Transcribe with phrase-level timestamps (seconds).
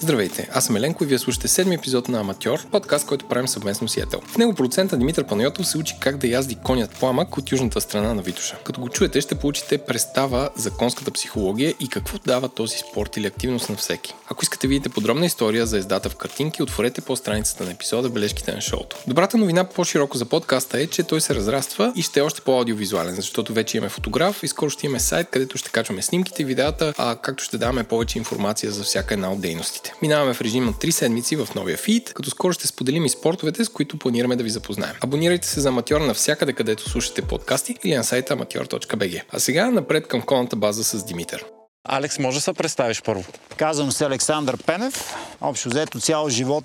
[0.00, 3.88] Здравейте, аз съм Еленко и вие слушате седми епизод на Аматьор, подкаст, който правим съвместно
[3.88, 4.20] с Ятел.
[4.26, 8.14] В него продуцента Димитър Панайотов се учи как да язди конят пламък от южната страна
[8.14, 8.58] на Витуша.
[8.64, 13.26] Като го чуете, ще получите представа за конската психология и какво дава този спорт или
[13.26, 14.14] активност на всеки.
[14.30, 18.08] Ако искате да видите подробна история за ездата в картинки, отворете по страницата на епизода
[18.08, 18.96] бележките на шоуто.
[19.06, 23.14] Добрата новина по-широко за подкаста е, че той се разраства и ще е още по-аудиовизуален,
[23.14, 27.16] защото вече имаме фотограф и скоро ще имаме сайт, където ще качваме снимките, видеята, а
[27.16, 29.87] както ще даваме повече информация за всяка една от дейностите.
[30.02, 33.64] Минаваме в режим на 3 седмици в новия фид, като скоро ще споделим и спортовете,
[33.64, 34.94] с които планираме да ви запознаем.
[35.00, 39.22] Абонирайте се за Аматьор навсякъде, където слушате подкасти или на сайта amateur.bg.
[39.30, 41.44] А сега напред към конната база с Димитър.
[41.88, 43.24] Алекс, може да се представиш първо?
[43.56, 45.14] Казвам се Александър Пенев.
[45.40, 46.64] Общо взето цял живот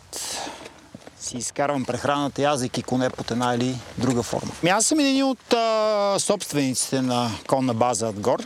[1.24, 4.52] си изкарвам прехраната, язик коне под една или друга форма.
[4.64, 8.44] Ми аз съм един от а, собствениците на конна база Адгор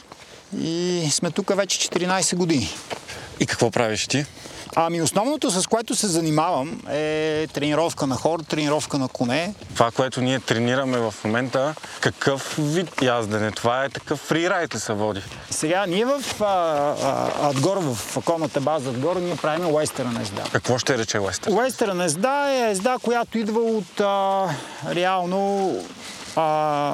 [0.59, 2.69] и сме тук вече 14 години.
[3.39, 4.25] И какво правиш ти?
[4.79, 9.53] Ами основното, с което се занимавам е тренировка на хор, тренировка на коне.
[9.73, 13.51] Това, което ние тренираме в момента, какъв вид яздене?
[13.51, 15.21] Това е такъв фрирайд ли се води?
[15.49, 20.43] Сега, ние в а, а, Адгор, в конната база Адгор, ние правим уестърна езда.
[20.51, 21.51] Какво ще рече уестър?
[21.51, 24.47] Уестърна езда е езда, която идва от а,
[24.95, 25.75] реално
[26.35, 26.93] а,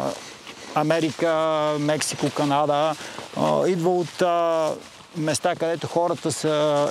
[0.76, 1.32] Америка,
[1.80, 2.96] Мексико, Канада.
[3.38, 4.70] А, идва от а,
[5.16, 6.88] места, където хората са,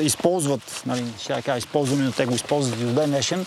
[0.00, 3.46] използват, нали, ще кажа, използваме, но те го използват и до ден днешен,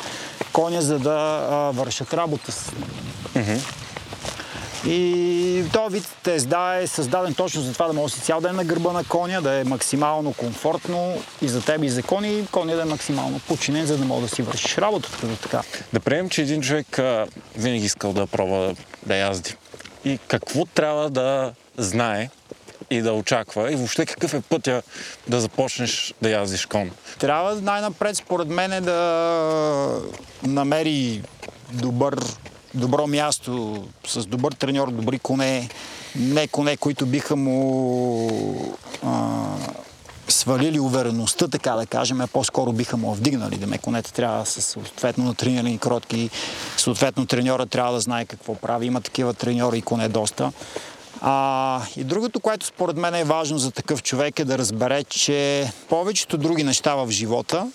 [0.53, 2.71] коня, за да а, вършат работа с.
[3.36, 3.59] Mm-hmm.
[4.88, 8.63] И този вид тезда е създаден точно за това да може си цял ден на
[8.63, 12.75] гърба на коня, да е максимално комфортно и за теб и за коня, и коня
[12.75, 15.61] да е максимално починен, за да може да си вършиш работата като така.
[15.93, 19.55] Да приемем, че един човек а, винаги искал да пробва да язди.
[20.05, 22.30] И какво трябва да знае,
[22.96, 23.72] и да очаква?
[23.72, 24.82] И въобще какъв е пътя
[25.28, 26.92] да започнеш да яздиш кон?
[27.20, 30.02] Трябва най-напред, според мен, е да
[30.44, 31.22] намери
[31.72, 32.20] добър,
[32.73, 35.70] добро място с добър треньор, добри коне,
[36.16, 39.44] не коне, които биха му а,
[40.28, 43.58] свалили увереността, така да кажем, а по-скоро биха му вдигнали.
[43.58, 46.30] Да ме конете трябва са съответно натренирани кротки,
[46.78, 48.86] съответно треньора трябва да знае какво прави.
[48.86, 50.52] Има такива треньори и коне доста.
[51.21, 55.70] А, и другото, което според мен е важно за такъв човек е да разбере, че
[55.89, 57.67] повечето други неща в живота,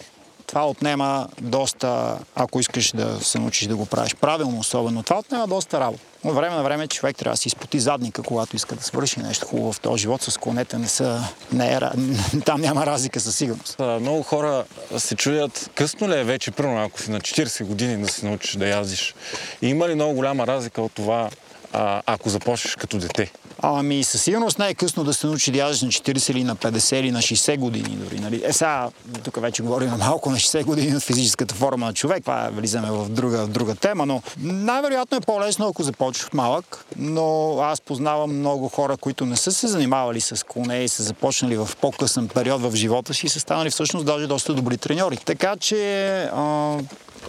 [0.51, 5.47] това отнема доста, ако искаш да се научиш да го правиш правилно, особено, това отнема
[5.47, 6.03] доста работа.
[6.25, 9.47] От време на време човек трябва да си изпоти задника, когато иска да свърши нещо
[9.47, 10.23] хубаво в този живот.
[10.23, 11.23] С конете не са...
[11.53, 11.79] Не е,
[12.45, 13.79] там няма разлика със сигурност.
[13.79, 14.65] Много хора
[14.99, 18.57] се чудят късно ли е вече, първо, ако си на 40 години да се научиш
[18.57, 19.15] да язиш.
[19.63, 21.31] И има ли много голяма разлика от това
[21.73, 23.33] а, ако започнеш като дете?
[23.63, 26.57] Ами със сигурност не е късно да се научи да ядеш на 40 или на
[26.57, 28.21] 50 или на 60 години дори.
[28.21, 28.43] Нали?
[28.45, 28.89] Е сега,
[29.25, 33.09] тук вече говорим малко на 60 години от физическата форма на човек, това влизаме в
[33.09, 38.39] друга, в друга тема, но най-вероятно е по-лесно, ако започнеш от малък, но аз познавам
[38.39, 42.63] много хора, които не са се занимавали с коне и са започнали в по-късен период
[42.63, 45.17] в живота си и са станали всъщност даже доста добри треньори.
[45.17, 46.77] Така че, а,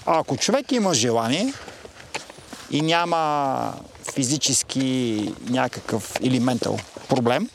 [0.06, 1.54] ако човек има желание
[2.72, 3.74] и няма
[4.14, 6.78] физически някакъв или ментал
[7.10, 7.50] проблем,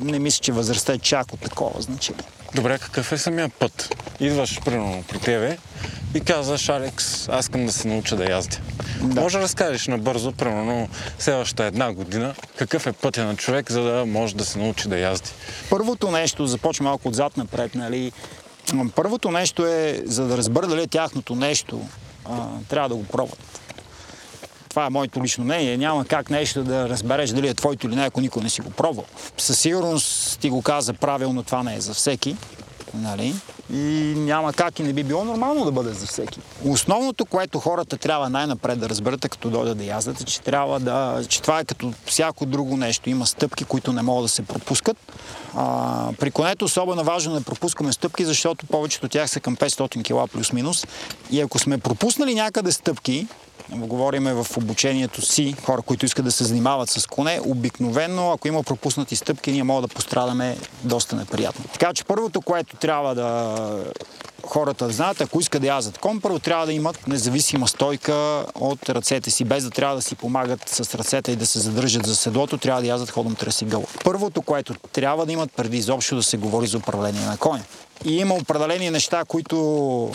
[0.00, 2.24] не мисля, че възрастта е чак от такова значение.
[2.54, 3.94] Добре, какъв е самия път?
[4.20, 5.58] Идваш, примерно, при тебе
[6.14, 8.56] и казваш, Алекс, аз искам да се науча да яздя.
[9.02, 9.20] Да.
[9.20, 10.88] Може да разкажеш набързо, примерно,
[11.18, 14.98] следващата една година, какъв е пътя на човек, за да може да се научи да
[14.98, 15.30] язди?
[15.70, 18.12] Първото нещо, започва малко отзад напред, нали?
[18.94, 21.80] Първото нещо е, за да разбера дали е тяхното нещо,
[22.24, 23.57] а, трябва да го пробват
[24.68, 25.76] това е моето лично мнение.
[25.76, 28.70] Няма как нещо да разбереш дали е твоето или не, ако никой не си го
[28.70, 29.04] пробвал.
[29.38, 32.36] Със сигурност ти го каза правилно, това не е за всеки.
[32.94, 33.34] Нали?
[33.72, 36.40] И няма как и не би било нормално да бъде за всеки.
[36.64, 41.22] Основното, което хората трябва най-напред да разберат, като дойдат да яздат, е, че, трябва да,
[41.28, 43.10] че това е като всяко друго нещо.
[43.10, 44.96] Има стъпки, които не могат да се пропускат.
[45.54, 50.26] А, при конето особено важно да пропускаме стъпки, защото повечето от тях са към 500
[50.26, 50.86] кг плюс-минус.
[51.30, 53.26] И ако сме пропуснали някъде стъпки,
[53.70, 58.62] говориме в обучението си, хора, които искат да се занимават с коне, обикновено, ако има
[58.62, 61.64] пропуснати стъпки, ние можем да пострадаме доста неприятно.
[61.72, 63.84] Така че първото, което трябва да
[64.46, 68.88] хората да знаят, ако искат да язат кон, първо трябва да имат независима стойка от
[68.88, 72.16] ръцете си, без да трябва да си помагат с ръцете и да се задържат за
[72.16, 73.84] седлото, трябва да язат ходом тресигъл.
[74.04, 77.62] Първото, което трябва да имат преди изобщо да се говори за управление на коня.
[78.04, 80.10] И има определени неща, които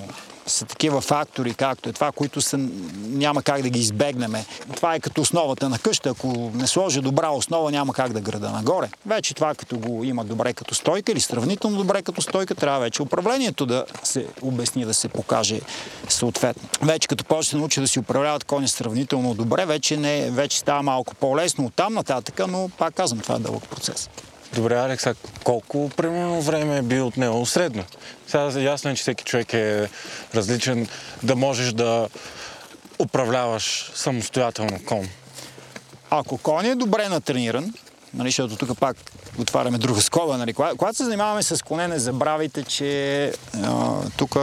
[0.45, 2.57] са такива фактори, както е това, които са,
[3.04, 4.34] няма как да ги избегнем.
[4.75, 6.10] Това е като основата на къща.
[6.10, 8.90] Ако не сложи добра основа, няма как да града нагоре.
[9.06, 13.01] Вече това, като го има добре като стойка или сравнително добре като стойка, трябва вече
[13.01, 15.62] управлението да се обясни, да се покаже
[16.10, 16.69] съответно.
[16.81, 20.84] Вече като почне се научи да си управляват коня сравнително добре, вече, не, вече става
[20.84, 24.10] малко по-лесно от там нататък, но пак казвам, това е дълъг процес.
[24.55, 27.83] Добре, Алекса, колко примерно време е бил от него средно?
[28.27, 29.89] Сега ясно е, че всеки човек е
[30.35, 30.88] различен,
[31.23, 32.09] да можеш да
[33.00, 35.09] управляваш самостоятелно кон.
[36.09, 37.73] Ако кон е добре натрениран,
[38.13, 38.98] нали, защото тук пак
[39.39, 40.38] отваряме друга скоба.
[40.38, 40.54] Нали.
[40.54, 43.33] Когато се занимаваме с коне, не забравяйте, че
[44.18, 44.38] тук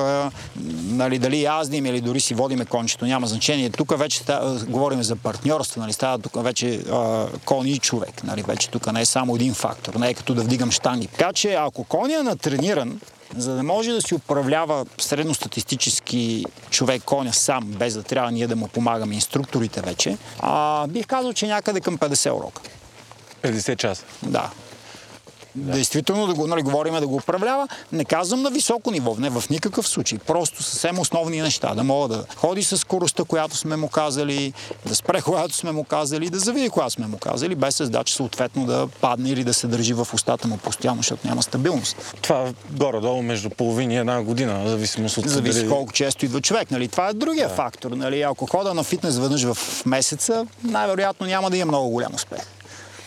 [0.85, 3.71] нали, дали яздим или дори си водиме кончето, няма значение.
[3.71, 8.25] Тук вече та, говорим за партньорство, нали, става тук вече а, кон и човек.
[8.25, 11.07] Нали, вече тук не е само един фактор, не е като да вдигам штанги.
[11.07, 13.01] Така че ако коня е натрениран,
[13.37, 18.57] за да може да си управлява средностатистически човек коня сам, без да трябва ние да
[18.57, 22.63] му помагаме инструкторите вече, а, бих казал, че някъде към 50 урока.
[23.43, 24.05] 50 часа?
[24.23, 24.51] Да.
[25.55, 25.73] Да.
[25.73, 27.69] Действително да го, нали, говорим да го управлява.
[27.93, 30.19] Не казвам на високо ниво, не в никакъв случай.
[30.19, 31.75] Просто съвсем основни неща.
[31.75, 34.53] Да мога да ходи с скоростта, която сме му казали,
[34.87, 38.67] да спре, която сме му казали, да завиди, която сме му казали, без задача съответно
[38.67, 41.97] да падне или да се държи в устата му постоянно, защото няма стабилност.
[42.23, 46.71] Това горе-долу между половина и една година, зависимост от Зависи колко често идва човек.
[46.71, 46.89] Нали?
[46.89, 47.55] Това е другия да.
[47.55, 47.91] фактор.
[47.91, 48.23] Нали?
[48.23, 52.60] Ако хода на фитнес веднъж в месеца, най-вероятно няма да има много голям успех.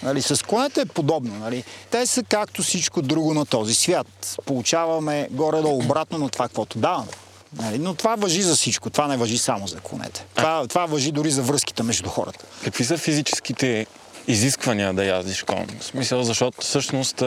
[0.03, 1.39] Нали, с конете е подобно.
[1.39, 1.63] Нали.
[1.91, 4.37] Те са както всичко друго на този свят.
[4.45, 7.11] Получаваме горе-долу обратно на това, каквото даваме.
[7.57, 8.89] Нали, но това въжи за всичко.
[8.89, 10.25] Това не въжи само за конете.
[10.35, 12.45] Това, това въжи дори за връзките между хората.
[12.63, 13.85] Какви са физическите
[14.27, 15.67] изисквания да яздиш кон?
[15.79, 17.23] В смисъл, защото всъщност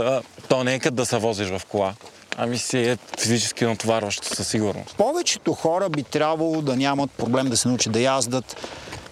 [0.49, 1.95] то не е като да се возиш в кола.
[2.37, 4.97] Ами си е физически натоварващо със сигурност.
[4.97, 8.57] Повечето хора би трябвало да нямат проблем да се научат да яздат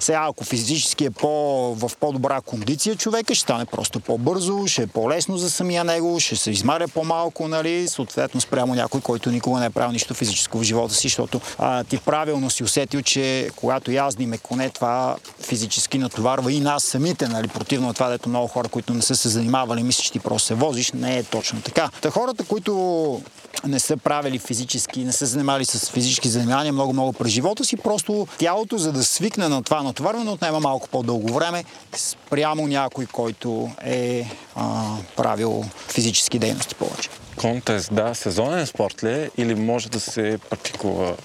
[0.05, 1.29] сега, ако физически е по,
[1.75, 6.37] в по-добра кондиция човека, ще стане просто по-бързо, ще е по-лесно за самия него, ще
[6.37, 10.63] се измаря по-малко, нали, съответно спрямо някой, който никога не е правил нищо физическо в
[10.63, 16.53] живота си, защото а, ти правилно си усетил, че когато яздиме коне, това физически натоварва
[16.53, 20.05] и нас самите, нали, противно това, дето много хора, които не са се занимавали, мислят,
[20.05, 21.91] че ти просто се возиш, не е точно така.
[22.01, 23.23] Та хората, които
[23.67, 28.27] не са правили физически, не са занимали с физически занимания много-много през живота си, просто
[28.39, 31.65] тялото, за да свикне на това натоварване, отнема малко по-дълго време
[31.97, 37.09] спрямо някой, който е а, правил физически дейности повече.
[37.37, 41.17] Контест, да, сезонен спорт ли е или може да се практикува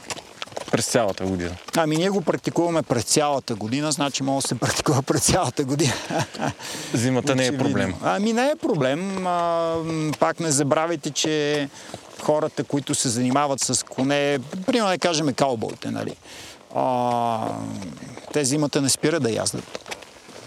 [0.72, 1.56] през цялата година?
[1.78, 5.94] Ами ние го практикуваме през цялата година, значи може да се практикува през цялата година.
[6.94, 7.94] Зимата не е проблем.
[8.04, 9.28] Ами не е проблем.
[9.28, 9.76] А,
[10.20, 11.70] пак не забравяйте, че
[12.22, 16.16] хората, които се занимават с коне, примерно да кажем каубойте, нали?
[16.76, 17.54] А,
[18.34, 19.96] те зимата не спират да яздат.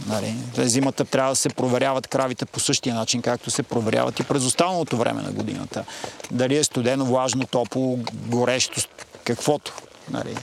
[0.06, 0.34] Нали?
[0.54, 4.44] Те зимата трябва да се проверяват кравите по същия начин, както се проверяват и през
[4.44, 5.84] останалото време на годината.
[6.30, 8.80] Дали е студено, влажно, топло, горещо,
[9.24, 9.74] каквото.
[10.10, 10.36] Нали?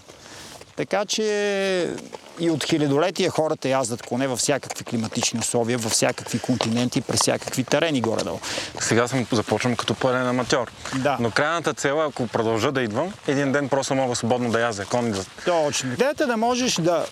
[0.76, 1.94] Така че
[2.40, 7.64] и от хилядолетия хората яздат коне във всякакви климатични условия, във всякакви континенти, през всякакви
[7.64, 8.40] терени горе-долу.
[8.80, 10.72] Сега съм започвам като пълен аматьор.
[10.96, 11.18] Да.
[11.20, 15.16] Но крайната цел, ако продължа да идвам, един ден просто мога свободно да язда кон.
[15.46, 15.94] Точно.
[15.94, 17.06] Идеята да можеш да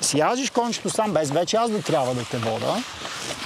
[0.00, 2.82] си язиш кончето сам, без вече аз да трябва да те вода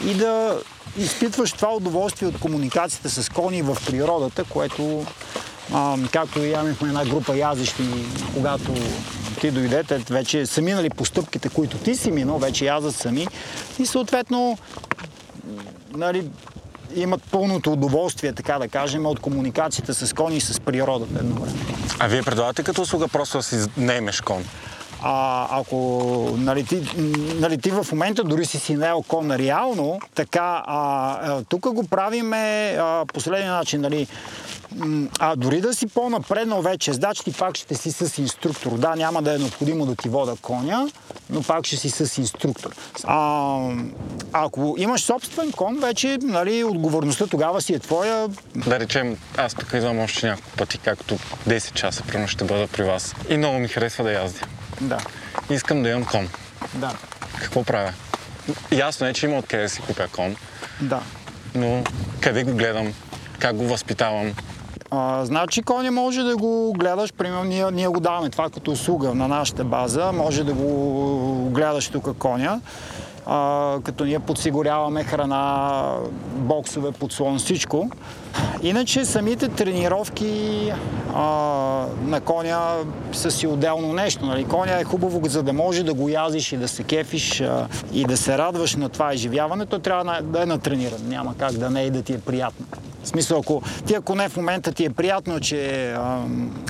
[0.04, 0.60] и да
[0.98, 5.06] изпитваш това удоволствие от комуникацията с кони в природата, което
[5.74, 7.82] а, както и имахме една група язещи,
[8.34, 8.74] когато
[9.40, 13.26] ти дойдете, вече са минали постъпките, които ти си минал, вече язат сами
[13.78, 14.58] и съответно
[15.94, 16.30] нали,
[16.94, 21.58] имат пълното удоволствие, така да кажем, от комуникацията с кони и с природата едно време.
[21.98, 24.44] А вие предлагате като услуга просто да си наемеш кон?
[25.02, 26.66] А, ако нали,
[27.34, 32.76] нали, ти в момента дори си си наел кон реално, така, а, тук го правиме
[32.80, 34.06] а, последния начин, нали,
[35.18, 38.78] а дори да си по-напреднал вече, значи ти пак ще си с инструктор.
[38.78, 40.88] Да, няма да е необходимо да ти вода коня,
[41.30, 42.70] но пак ще си с инструктор.
[43.04, 43.58] А,
[44.32, 48.28] ако имаш собствен кон, вече нали, отговорността тогава си е твоя.
[48.56, 52.82] Да речем, аз тук идвам още няколко пъти, както 10 часа примерно ще бъда при
[52.82, 53.14] вас.
[53.28, 54.40] И много ми харесва да яздя.
[54.80, 54.98] Да.
[55.50, 56.28] Искам да имам кон.
[56.74, 56.92] Да.
[57.40, 57.92] Какво правя?
[58.72, 60.36] Ясно е, че има откъде да си купя кон.
[60.80, 61.00] Да.
[61.54, 61.82] Но
[62.20, 62.92] къде го гледам?
[63.38, 64.32] Как го възпитавам?
[64.90, 69.14] А, значи коня може да го гледаш, примерно ние, ние го даваме това като услуга
[69.14, 72.60] на нашата база, може да го гледаш тук коня,
[73.26, 75.94] а, като ние подсигуряваме храна,
[76.34, 77.90] боксове, подслон, всичко.
[78.62, 80.72] Иначе самите тренировки
[81.14, 81.22] а,
[82.02, 82.76] на коня
[83.12, 84.26] са си отделно нещо.
[84.26, 84.44] Нали?
[84.44, 88.04] Коня е хубаво, за да може да го язиш и да се кефиш а, и
[88.04, 91.00] да се радваш на това изживяване, то трябва да е натрениран.
[91.08, 92.66] Няма как да не е да ти е приятно.
[93.02, 96.22] В смисъл, ако ти ако не в момента ти е приятно, че а,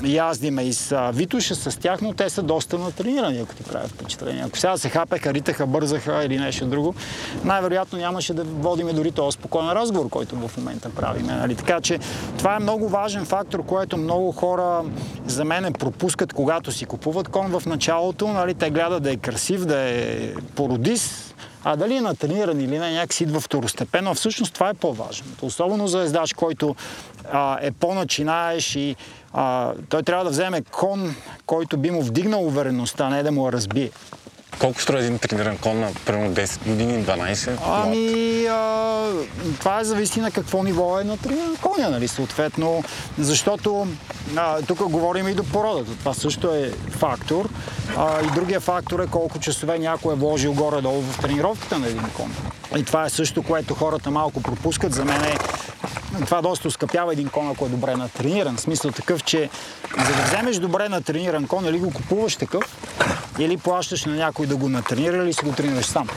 [0.05, 4.43] яздиме и с Витуша с тях, но те са доста натренирани, ако ти правят впечатление.
[4.47, 6.95] Ако сега се хапеха, ритаха, бързаха или нещо друго,
[7.43, 11.27] най-вероятно нямаше да водиме дори този спокоен разговор, който в момента правим.
[11.49, 11.57] Нали?
[11.57, 11.99] Така че
[12.37, 14.83] това е много важен фактор, който много хора
[15.25, 18.27] за мен пропускат, когато си купуват кон в началото.
[18.27, 18.53] Нали?
[18.53, 23.23] Те гледат да е красив, да е породис, а дали е натрениран или не, някакси
[23.23, 24.13] идва второстепенно.
[24.13, 25.45] Всъщност това е по-важното.
[25.45, 26.75] Особено за ездач, който
[27.31, 28.95] а, е по-начинаеш и
[29.33, 31.15] а, той трябва да вземе кон,
[31.45, 33.89] който би му вдигнал увереността, не да му я разбие.
[34.59, 37.57] Колко струва един трениран кон на примерно 10 години, 12?
[37.65, 39.11] Ами, а,
[39.59, 42.83] това е зависи на какво ниво е на трениран коня, нали, съответно,
[43.19, 43.87] защото
[44.35, 45.91] а, тук говорим и до породата.
[45.99, 47.49] Това също е фактор.
[47.97, 52.03] А, и другия фактор е колко часове някой е вложил горе-долу в тренировката на един
[52.15, 52.33] кон.
[52.77, 54.93] И това е също, което хората малко пропускат.
[54.93, 55.37] За мен е
[56.25, 58.57] това доста оскъпява един кон, ако е добре натрениран.
[58.57, 59.49] В смисъл такъв, че
[59.97, 62.77] за да вземеш добре натрениран кон, или го купуваш такъв,
[63.39, 66.07] или плащаш на някой да го натренира, или си го тренираш сам.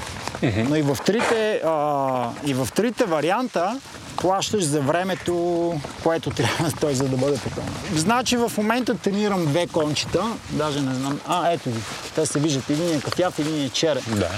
[0.43, 3.81] Но и в трите, а, и в трите варианта
[4.17, 7.65] плащаш за времето, което трябва той за да бъде потом.
[7.95, 11.21] Значи в момента тренирам две кончета, даже не знам.
[11.27, 11.79] А, ето ги.
[12.15, 12.71] Те се виждат.
[12.71, 14.03] Един е кафяв, един е черен.
[14.09, 14.31] Да.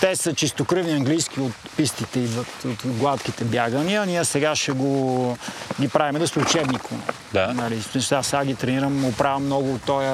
[0.00, 4.06] Те са чистокръвни английски от пистите, идват от гладките бягания.
[4.06, 5.36] Ние сега ще го
[5.80, 7.02] ги правим да са учебни коне.
[7.32, 7.52] Да.
[7.54, 9.78] Нали, сега, сега ги тренирам, оправям много.
[9.86, 10.06] Той,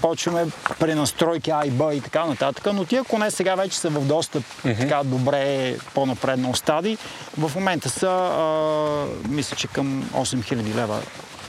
[0.00, 0.46] почваме
[0.78, 4.40] пренастройки А и Б и така нататък, но тия коне сега вече са в доста
[4.40, 4.78] mm-hmm.
[4.80, 6.96] така добре по-напреднал стадий.
[7.38, 8.08] В момента са,
[8.42, 11.00] а, мисля, че към 8000 лева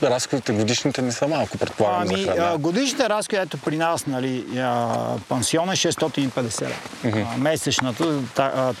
[0.02, 2.56] разходите годишните не са малко, предполагам, ами, за храна.
[2.58, 4.44] годишните разходи, ето при нас, нали,
[5.28, 6.74] пансион е 650 лева.
[7.04, 7.36] Mm-hmm.
[7.36, 8.20] Месечната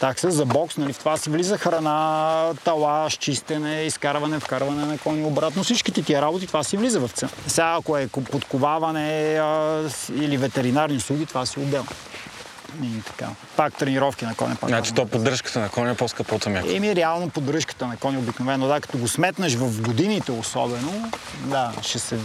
[0.00, 5.24] такса за бокс, нали, в това си влиза храна, талаш, чистене, изкарване, вкарване на кони
[5.24, 5.64] обратно.
[5.64, 7.30] Всичките тия работи, това си влиза в цена.
[7.46, 9.82] Сега, ако е подковаване а,
[10.14, 11.88] или ветеринарни услуги, това си отделно.
[12.82, 13.28] И така.
[13.56, 14.56] Пак тренировки на коня.
[14.60, 16.76] Пак значи то поддръжката на коня е по-скъпа от самия.
[16.76, 21.98] Еми реално поддръжката на коня обикновено, да, като го сметнеш в годините особено, да, ще
[21.98, 22.18] се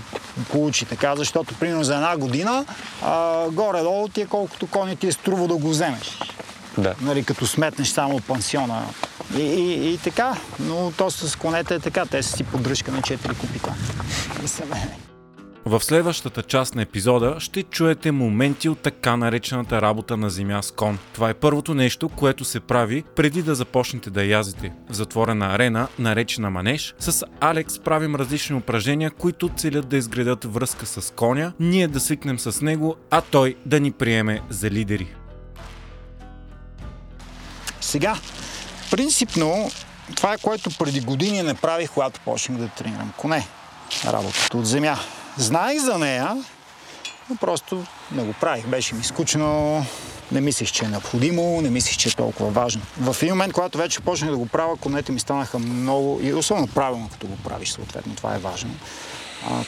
[0.52, 2.66] получи така, защото примерно за една година
[3.04, 6.20] а, горе-долу ти е колкото коня ти е струва да го вземеш.
[6.78, 6.96] Да.
[7.02, 8.84] Нали, като сметнеш само пансиона.
[9.38, 13.02] И, и, и така, но то с конете е така, те са си поддръжка на
[13.02, 13.74] 4 купита.
[15.66, 20.72] В следващата част на епизода ще чуете моменти от така наречената работа на земя с
[20.72, 21.00] кон.
[21.14, 24.74] Това е първото нещо, което се прави преди да започнете да язите.
[24.90, 30.86] В затворена арена, наречена манеж, с Алекс правим различни упражнения, които целят да изградят връзка
[30.86, 35.08] с коня, ние да свикнем с него, а той да ни приеме за лидери.
[37.82, 38.16] Сега,
[38.92, 39.72] принципно,
[40.16, 43.48] това е което преди години не правих, когато почнах да тренирам коне.
[44.06, 44.98] Работата от земя.
[45.40, 46.44] Знаех за нея,
[47.30, 48.68] но просто не го правих.
[48.68, 49.86] Беше ми скучно,
[50.32, 52.82] не мислих, че е необходимо, не мислих, че е толкова важно.
[52.98, 56.68] В един момент, когато вече почнах да го правя, конете ми станаха много, и особено
[56.68, 58.72] правилно, като го правиш, съответно, това е важно.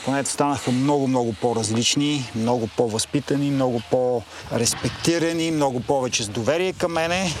[0.04, 7.34] конете станаха много, много по-различни, много по-възпитани, много по-респектирани, много повече с доверие към мене.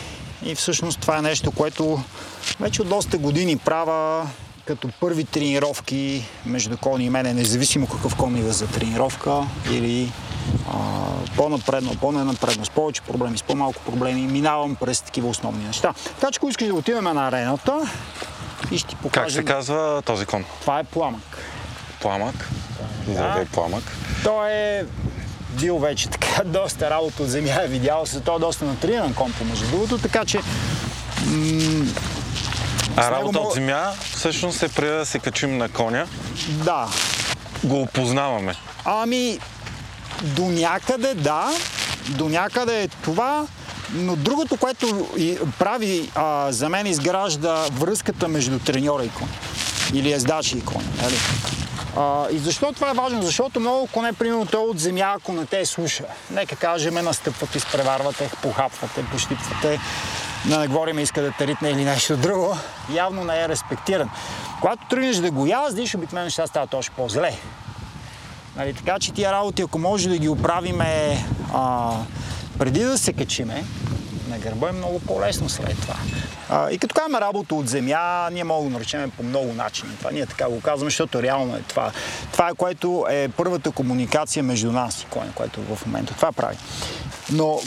[0.44, 2.00] И всъщност това е нещо, което
[2.60, 4.26] вече от доста години правя
[4.64, 10.12] като първи тренировки между Кони и мене, независимо какъв кон идва за тренировка или
[10.68, 10.76] а,
[11.36, 15.94] по-напредно, по-ненапредно, с повече проблеми, с по-малко проблеми, минавам през такива основни неща.
[16.20, 17.88] Така че, ако искаш да отидем на арената
[18.70, 19.24] и ще ти покажа...
[19.24, 20.44] Как се казва този кон?
[20.60, 21.38] Това е пламък.
[22.02, 22.48] Пламък?
[23.06, 23.36] Да.
[23.40, 23.84] Е пламък.
[24.24, 24.84] Той е
[25.60, 29.34] бил вече така доста работа от земя, е видял се, той е доста натрениран кон,
[29.48, 30.38] между другото, така че
[31.26, 31.86] м-
[32.96, 36.06] а работа от земя всъщност е преди да се качим на коня.
[36.48, 36.88] Да.
[37.64, 38.54] Го опознаваме.
[38.84, 39.38] Ами,
[40.22, 41.50] до някъде да,
[42.08, 43.46] до някъде е това,
[43.92, 45.08] но другото, което
[45.58, 49.32] прави а, за мен изгражда връзката между треньора и коня.
[49.94, 50.84] Или ездачи и коня.
[51.02, 51.16] Нали?
[51.96, 53.22] А, и защо това е важно?
[53.22, 56.04] Защото много коне, примерно, той от земя, ако не те слуша.
[56.30, 59.80] Нека кажем, настъпвате, изпреварвате, похапвате, пощипвате
[60.44, 62.56] да не говорим иска да те ритне или нещо друго,
[62.94, 64.10] явно не е респектиран.
[64.60, 67.36] Когато тръгнеш да го яздиш, обикновено неща стават още по-зле.
[68.56, 71.92] Нали, така че тия работи, ако може да ги оправиме а,
[72.58, 73.64] преди да се качиме
[74.28, 75.94] на гърба е много по-лесно след това.
[76.48, 79.96] А, и като казваме работа от земя, ние можем да наречем по много начини.
[79.98, 81.92] Това ние така го казваме, защото реално е това.
[82.32, 86.56] Това е което е първата комуникация между нас и коня, което в момента това прави.
[87.32, 87.60] Но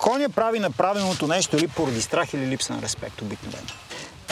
[0.00, 3.68] коня прави направеното нещо или поради страх или липса на респект обикновено.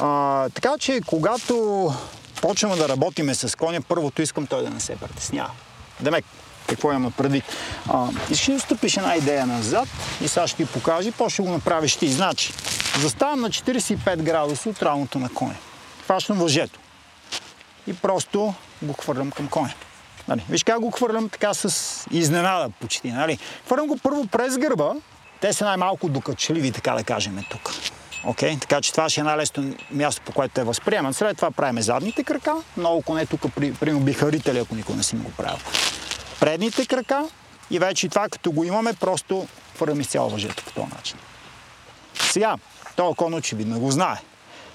[0.00, 1.94] А, така че, когато
[2.42, 5.50] почваме да работиме с коня, първото искам той да не се притеснява.
[6.00, 6.24] Демек,
[6.66, 7.44] какво имам предвид?
[7.88, 9.88] А, искаш да стъпиш една идея назад
[10.20, 12.08] и сега ще ти покажа и после ще го направиш ти.
[12.08, 12.52] Значи,
[13.00, 15.56] заставам на 45 градуса от рамото на коня.
[16.04, 16.80] Хващам въжето.
[17.86, 19.72] И просто го хвърлям към коня.
[20.28, 20.44] Нали?
[20.48, 23.12] Виж как го хвърлям така с изненада почти.
[23.12, 23.38] Нали?
[23.64, 24.92] Хвърлям го първо през гърба.
[25.40, 27.72] Те са най-малко докачливи, така да кажем тук.
[28.24, 28.60] Okay?
[28.60, 31.16] Така че това ще е най-лесно място, по което те възприемат.
[31.16, 32.54] След това правиме задните крака.
[32.76, 35.58] Много коне тук, при, примерно, бихарители, ако никой не си го правил.
[36.40, 37.24] Предните крака
[37.70, 41.18] и вече това, като го имаме, просто хвърляме изцяло въжето по този начин.
[42.14, 42.56] Сега,
[42.96, 44.16] този кон очевидно го знае.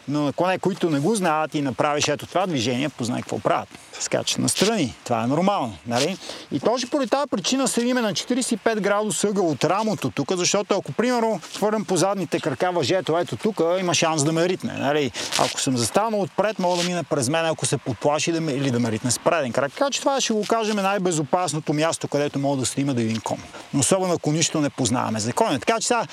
[0.08, 3.70] Но на коне, които не го знаят и направиш ето това движение, познай какво правят.
[4.00, 4.96] Скачат настрани.
[5.04, 5.78] Това е нормално.
[5.88, 6.18] Нали?
[6.52, 10.92] И точно поради тази причина седиме на 45 градуса ъгъл от рамото тук, защото ако,
[10.92, 14.74] примерно, хвърлям по задните крака въжето, ето тук, има шанс да ме ритне.
[14.74, 15.12] Нали?
[15.40, 18.72] Ако съм застанал отпред, мога да мине през мен, ако се подплаши да ме, или
[18.72, 19.72] да ме ритне с преден крак.
[19.72, 23.38] Така че това ще го кажем най-безопасното място, където мога да снима да един кон.
[23.74, 25.60] Но особено ако нищо не познаваме закона.
[25.60, 26.06] Така че сега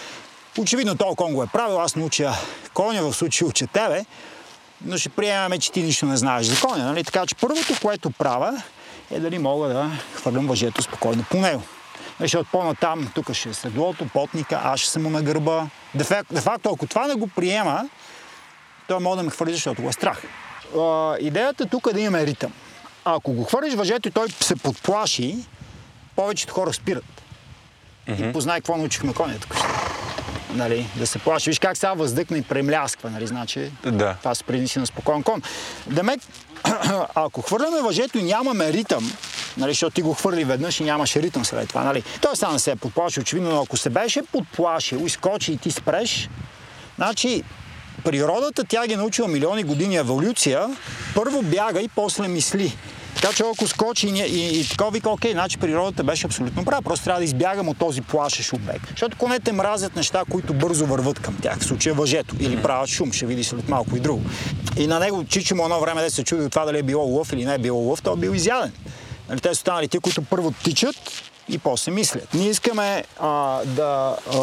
[0.59, 2.33] Очевидно този кон го е правил, аз науча
[2.75, 4.05] коня, в случай уча тебе,
[4.85, 6.85] но ще приемаме, че ти нищо не знаеш за коня.
[6.85, 7.05] Нали?
[7.05, 8.63] Така че първото, което правя,
[9.11, 11.63] е дали мога да хвърлям въжето спокойно по него.
[12.21, 15.67] Защото по-натам, тук ще е седлото, потника, аз ще съм му на гърба.
[15.95, 16.05] Де
[16.41, 17.89] факто, ако това не го приема,
[18.89, 20.23] той може да ме хвърли, защото го е страх.
[20.79, 22.53] А, идеята тук е да имаме ритъм.
[23.05, 25.37] Ако го хвърлиш въжето и той се подплаши,
[26.17, 27.23] повечето хора спират.
[28.09, 28.31] Mm-hmm.
[28.31, 29.70] И познай какво научихме коня тук
[30.55, 31.51] нали, да се плаши.
[31.51, 34.15] Виж как сега въздъхна и премлясква, нали, значи да.
[34.15, 35.43] това се преди си на спокоен кон.
[35.87, 36.21] Демек,
[37.15, 39.13] ако хвърляме въжето и нямаме ритъм,
[39.57, 42.59] нали, защото ти го хвърли веднъж и нямаше ритъм след това, нали, той сега не
[42.59, 46.29] се е подплаши, очевидно, но ако се беше подплашил, изкочи и ти спреш,
[46.97, 47.43] значи
[48.05, 50.77] природата, тя ги е научила милиони години еволюция,
[51.15, 52.77] първо бяга и после мисли.
[53.15, 56.83] Така че ако скочи и, и, и такова вика, окей, значи природата беше абсолютно права.
[56.83, 58.89] Просто трябва да избягам от този плашещ обект.
[58.91, 61.59] Защото конете мразят неща, които бързо върват към тях.
[61.59, 62.37] В случая въжето.
[62.41, 64.23] Или правят шум, ще види след малко и друго.
[64.77, 67.05] И на него Чичо му едно време да се чуди от това дали е било
[67.05, 68.73] лъв или не е било лъв, той е бил изяден.
[69.29, 70.97] Нали, те са останали ти, които първо тичат
[71.49, 72.35] и после мислят.
[72.35, 74.39] Ние искаме а, да а,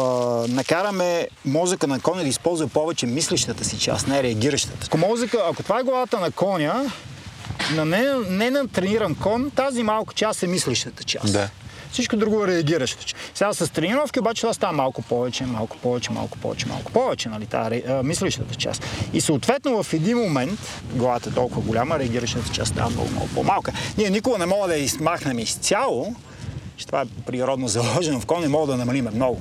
[0.48, 4.86] накараме мозъка на коня да използва повече мислещата си част, не реагиращата.
[4.86, 6.90] Ако, мозъка, ако това е главата на коня,
[7.74, 11.32] на не, не на трениран кон, тази малка част е мислещата част.
[11.32, 11.48] Да.
[11.92, 13.14] Всичко друго е реагиращо.
[13.34, 17.46] Сега с тренировки обаче това става малко повече, малко повече, малко повече, малко повече, нали,
[17.46, 18.84] тази мислещата част.
[19.12, 20.60] И съответно в един момент,
[20.94, 23.72] главата е толкова голяма, реагиращата част става много, много по-малка.
[23.98, 26.14] Ние никога не мога да я измахнем изцяло,
[26.76, 29.40] че това е природно заложено в кон, не мога да намалиме много.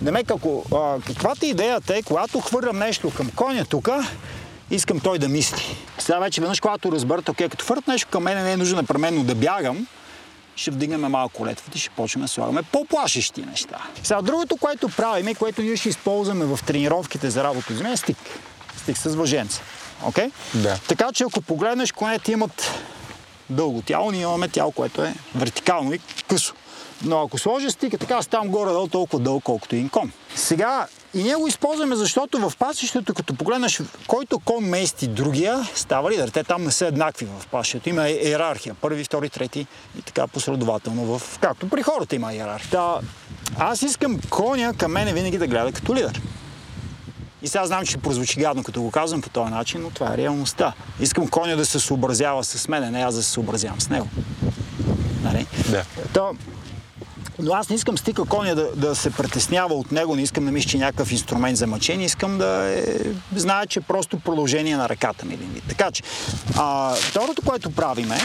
[0.00, 3.88] Демек, ако а, каквато идеята е, когато хвърлям нещо към коня тук,
[4.70, 5.76] искам той да мисли.
[5.98, 9.24] Сега вече веднъж, когато разберат, окей, като фърт нещо към мен не е нужно непременно
[9.24, 9.86] да бягам,
[10.56, 13.82] ще вдигнем малко летвата и ще почнем да слагаме по-плашещи неща.
[14.02, 17.96] Сега другото, което правим и което ние ще използваме в тренировките за работа с е
[17.96, 18.18] стик.
[18.76, 19.62] Стик с въженца.
[20.04, 20.30] Okay?
[20.54, 20.78] Да.
[20.88, 22.70] Така че ако погледнеш, конете имат
[23.50, 26.54] дълго тяло, ние имаме тяло, което е вертикално и късо.
[27.04, 30.12] Но ако сложа стика така, ставам горе-долу толкова дълго, колкото един кон.
[30.34, 36.10] Сега и ние го използваме, защото в пасището, като погледнеш който кон мести другия, става
[36.10, 36.28] лидер.
[36.28, 37.88] Те там не са еднакви в пасището.
[37.88, 38.74] Има иерархия.
[38.74, 39.66] Първи, втори, трети
[39.98, 41.18] и така последователно.
[41.18, 41.38] В...
[41.40, 42.70] Както при хората има иерархия.
[42.70, 43.00] Та,
[43.58, 46.22] аз искам коня към мене винаги да гледа като лидер.
[47.42, 50.14] И сега знам, че ще прозвучи гадно, като го казвам по този начин, но това
[50.14, 50.72] е реалността.
[51.00, 54.08] Искам коня да се съобразява с мен, не аз да се съобразявам с него.
[55.22, 55.46] Нали?
[55.70, 55.84] Да.
[56.14, 56.36] То,
[57.38, 60.52] но аз не искам стика коня да, да се притеснява от него, не искам да
[60.52, 62.84] мисля, че е някакъв инструмент за мъчение, искам да е,
[63.36, 65.38] знае, че е просто продължение на ръката ми.
[65.68, 66.02] Така че,
[66.56, 68.18] а, второто, което правиме,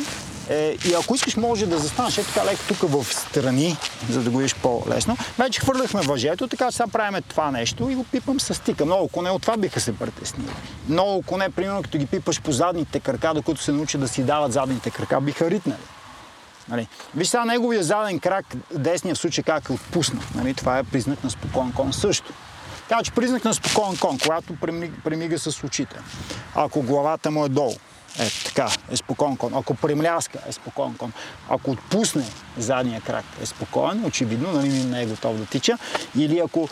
[0.50, 3.78] е, и ако искаш, може да застанеш е така леко тук в страни,
[4.10, 5.18] за да го видиш по-лесно.
[5.38, 8.86] Вече хвърляхме въжето, така сега правиме това нещо и го пипам с стика.
[8.86, 10.52] Много коне от това биха се притеснили.
[10.90, 14.54] Много коне, примерно, като ги пипаш по задните крака, докато се научат да си дават
[14.54, 15.80] задните крака, биха ритнали.
[16.72, 16.88] Нали.
[17.16, 20.36] Виж сега неговия заден крак, десния в случай как е отпуснат.
[20.36, 20.54] Нали.
[20.54, 22.34] Това е признак на спокоен кон също.
[22.90, 24.56] Така че признак на спокоен кон, когато
[25.04, 25.96] премига с очите.
[26.56, 27.76] Ако главата му е долу,
[28.20, 29.54] е така, е спокоен кон.
[29.56, 31.14] Ако премляска, е спокоен кон.
[31.50, 32.24] Ако отпусне
[32.58, 35.78] задния крак, е спокоен, очевидно, нали не е готов да тича.
[36.18, 36.70] Или ако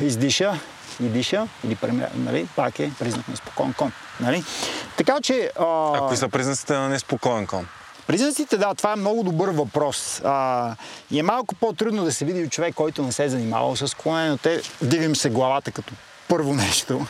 [0.00, 0.60] издиша
[1.00, 3.92] и диша, или премя, нали, пак е признак на спокоен кон.
[4.20, 4.44] Нали?
[4.96, 5.50] Така че...
[5.60, 5.64] А...
[6.12, 7.66] А са признаците на неспокоен кон?
[8.06, 10.20] Признаците, да, това е много добър въпрос.
[10.24, 10.76] А,
[11.10, 13.94] и е малко по-трудно да се види от човек, който не се е занимавал с
[13.94, 15.92] клане, но те дивим се главата като
[16.28, 17.06] първо нещо.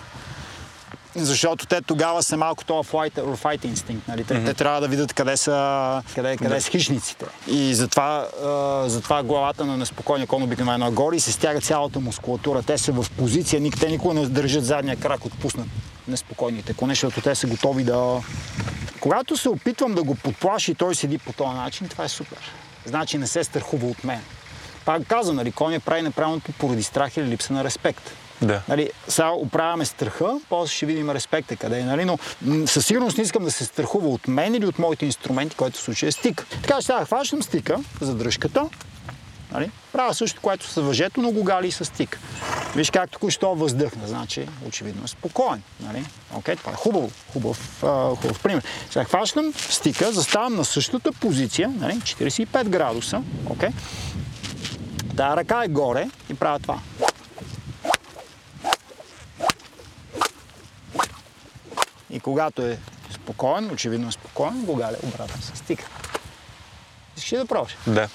[1.17, 4.09] Защото те тогава са малко това fight, or fight инстинкт.
[4.09, 4.25] Нали?
[4.25, 4.47] Те, mm-hmm.
[4.47, 6.61] те трябва да видят къде са, къде, къде да.
[6.61, 7.25] са хищниците.
[7.47, 12.01] И затова, а, затова главата на неспокойния кон обикновено е горе и се стяга цялата
[12.01, 12.63] мускулатура.
[12.63, 15.67] Те са в позиция, те никога не държат задния крак отпуснат
[16.09, 18.21] неспокойните коне, защото те са готови да...
[19.01, 22.39] Когато се опитвам да го подплаши и той седи по този начин, това е супер.
[22.85, 24.21] Значи не се страхува от мен.
[24.85, 28.11] Пак казвам, нали, коня прави неправилното поради страх или липса на респект.
[28.45, 28.63] Да.
[28.69, 32.05] Нали, сега оправяме страха, после ще видим респекта къде е, нали?
[32.05, 32.19] но
[32.67, 35.83] със сигурност не искам да се страхува от мен или от моите инструменти, който в
[35.83, 36.47] случая е стик.
[36.63, 38.69] Така сега хващам стика за дръжката,
[39.55, 39.71] Нали?
[39.93, 42.21] Правя също, което с въжето, но го гали с стик.
[42.77, 45.63] Виж как току-що въздъхна, значи очевидно е спокоен.
[45.81, 46.05] Нали?
[46.35, 48.65] Окей, това е хубаво, хубав, а, хубав пример.
[48.91, 51.95] Сега хващам стика, заставам на същата позиция, нали?
[51.95, 53.71] 45 градуса, окей.
[55.17, 56.79] Тая ръка е горе и правя това.
[62.15, 62.79] И когато е
[63.11, 65.85] спокоен, очевидно е спокоен, го галя обратно с стика.
[67.17, 67.77] Искаш да пробваш?
[67.87, 68.09] Да.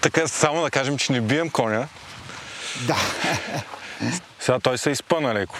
[0.00, 1.88] Така, само да кажем, че не бием коня.
[2.86, 2.96] Да.
[4.40, 5.56] Сега той се изпъна леко.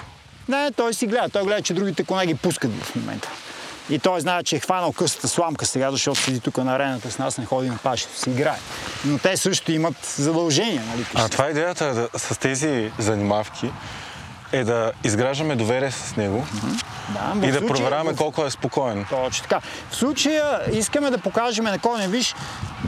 [0.48, 1.28] Не, той си гледа.
[1.28, 3.28] Той гледа, че другите коне ги пускат в момента.
[3.90, 7.18] И той знае, че е хванал късата сламка сега, защото седи тук на арената с
[7.18, 8.58] нас, не ходи на пашето си играе.
[9.04, 10.82] Но те също имат задължения.
[10.86, 13.70] Нали, а това е идеята да, с тези занимавки
[14.52, 16.46] е да изграждаме доверие с него
[17.34, 18.16] да, и да проверяваме в...
[18.16, 19.06] колко е спокоен.
[19.10, 19.60] Точно така.
[19.90, 22.34] В случая искаме да покажем на коня, виж,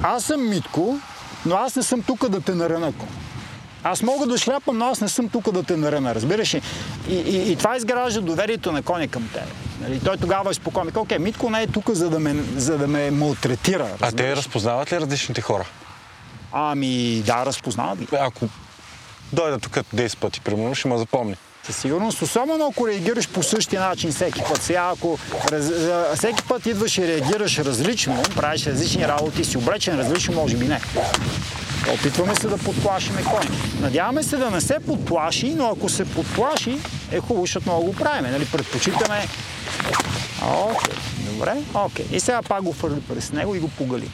[0.02, 0.98] аз съм Митко,
[1.46, 2.92] но аз не съм тук да те нарана.
[3.82, 6.62] Аз мога да шляпам, но аз не съм тук да те нарана, разбираш ли?
[7.08, 9.44] И, и, и това изгражда доверието на коня към теб.
[9.80, 10.00] Нали?
[10.04, 10.90] Той тогава е спокоен.
[10.96, 13.88] Окей, Митко не е тук, за да ме, за да ме малтретира.
[14.00, 15.64] А те разпознават ли различните хора?
[16.52, 18.08] Ами, да, разпознават ги.
[18.20, 18.48] Ако
[19.32, 21.36] дойда тук 10 пъти, примерно, ще ме запомни.
[21.66, 24.62] Със сигурност, особено ако реагираш по същия начин всеки път.
[24.62, 25.18] Сега, ако
[25.52, 25.70] раз,
[26.16, 30.80] всеки път идваш и реагираш различно, правиш различни работи, си облечен различно, може би не.
[31.94, 33.44] Опитваме се да подплашиме кой.
[33.80, 36.78] Надяваме се да не се подплаши, но ако се подплаши,
[37.12, 38.30] е хубаво, защото много го правиме.
[38.30, 38.44] Нали?
[38.44, 39.26] Предпочитаме...
[40.42, 42.06] Окей, добре, окей.
[42.12, 44.10] И сега пак го фърли през него и го погали.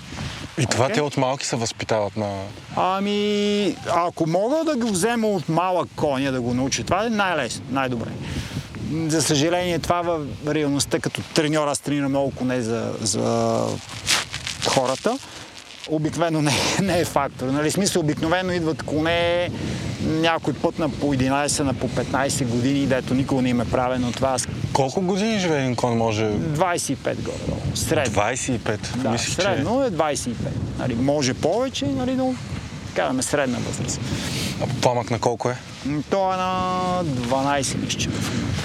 [0.59, 0.94] И това okay.
[0.94, 2.42] те от малки се възпитават на...
[2.77, 7.62] Ами, ако мога да го взема от малък коня да го науча, това е най-лесно,
[7.70, 8.11] най-добре.
[8.92, 13.64] За съжаление, това в реалността, като треньор, аз тренирам много коне за, за
[14.68, 15.18] хората
[15.90, 17.46] обикновено не, не е фактор.
[17.46, 17.70] Нали?
[17.70, 19.50] Смисъл, обикновено идват коне
[20.07, 24.12] някой път на по 11, на по 15 години, дето никога не им е правено
[24.12, 24.37] това.
[24.72, 26.24] Колко години живее един кон може?
[26.24, 27.37] 25 горе.
[27.74, 28.14] Средно.
[28.14, 28.96] 25?
[28.96, 29.94] Да, Мислиш, средно че...
[29.94, 30.35] е 25.
[30.79, 32.35] Нали, може повече, нали, но
[32.90, 34.00] казваме средна възраст.
[34.62, 35.57] А пламък на колко е?
[36.11, 38.11] Той е на 12 мисля.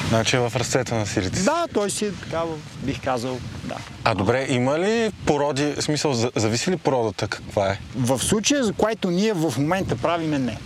[0.10, 2.42] Значи е в ръцете на силите Да, той си е така,
[2.84, 3.76] бих казал, да.
[4.04, 7.80] А добре, има ли породи, в смисъл, зависи ли породата каква е?
[7.96, 10.58] В случая, за което ние в момента правиме не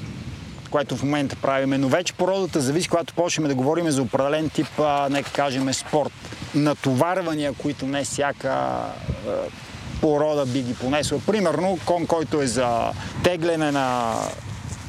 [0.69, 4.67] което в момента правиме, но вече породата зависи, когато почнем да говорим за определен тип,
[4.80, 6.12] а, нека кажем, спорт.
[6.56, 8.80] Натоварвания, които не всяка
[10.02, 11.20] порода би ги понесла.
[11.26, 12.92] Примерно, кон, който е за
[13.24, 14.14] тегляне на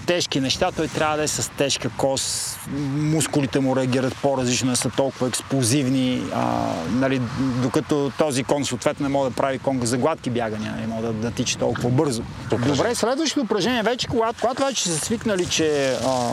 [0.07, 2.59] тежки неща, той трябва да е с тежка кост,
[2.97, 7.21] мускулите му реагират по-различно, са толкова експлозивни, а, нали,
[7.63, 11.13] докато този кон съответно не може да прави кон за гладки бягания, не може да,
[11.13, 12.23] да тича толкова бързо.
[12.67, 16.33] Добре, следващото упражнение вече, когато, когато вече са свикнали, че а,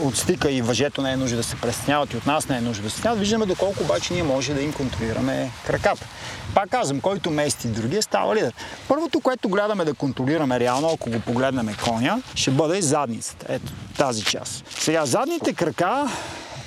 [0.00, 2.60] от стика и въжето не е нужда да се престеняват и от нас не е
[2.60, 6.06] нужда да се престеняват, виждаме доколко обаче ние може да им контролираме краката.
[6.54, 8.52] Пак казвам, който мести другия става лидер.
[8.88, 13.46] Първото, което гледаме да контролираме реално, ако го погледнем коня, ще бъде задницата.
[13.48, 14.64] Ето тази част.
[14.78, 16.08] Сега задните крака,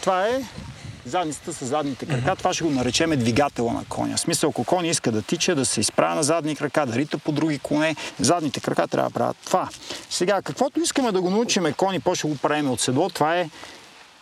[0.02, 0.42] това е
[1.06, 4.18] задницата с задните крака, това ще го наречеме двигателя на коня.
[4.18, 7.18] В смисъл, ако коня иска да тича, да се изправя на задни крака, да рита
[7.18, 9.70] по други коне, задните крака трябва да правят това.
[10.10, 13.50] Сега, каквото искаме да го научиме кони, по ще го правим от седло, това е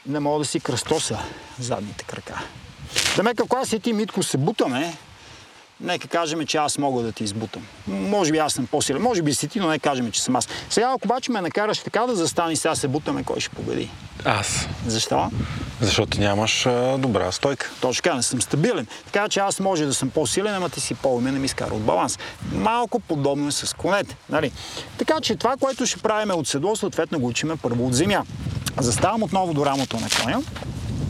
[0.06, 1.20] не мога да си кръстоса
[1.60, 2.42] задните крака.
[3.16, 4.94] Да ме, ако аз и ти, Митко, се бутаме,
[5.82, 7.62] нека кажем, че аз мога да ти избутам.
[7.88, 10.48] Може би аз съм по-силен, може би си ти, но нека кажем, че съм аз.
[10.70, 13.90] Сега, ако обаче ме накараш така да застани, сега се бутаме, кой ще победи?
[14.26, 14.68] Аз.
[14.88, 15.32] Защо?
[15.82, 17.72] Защото нямаш а, добра стойка.
[17.82, 18.88] Точно така, не съм стабилен.
[19.06, 21.82] Така че аз може да съм по-силен, ама ти си по-умен, не ми изкара от
[21.82, 22.20] баланс.
[22.52, 24.16] Малко подобно е с конете.
[24.30, 24.52] Нали?
[24.98, 28.24] Така че това, което ще правим от седло, съответно го учиме първо от земя.
[28.80, 30.42] Заставам отново до рамото на коня.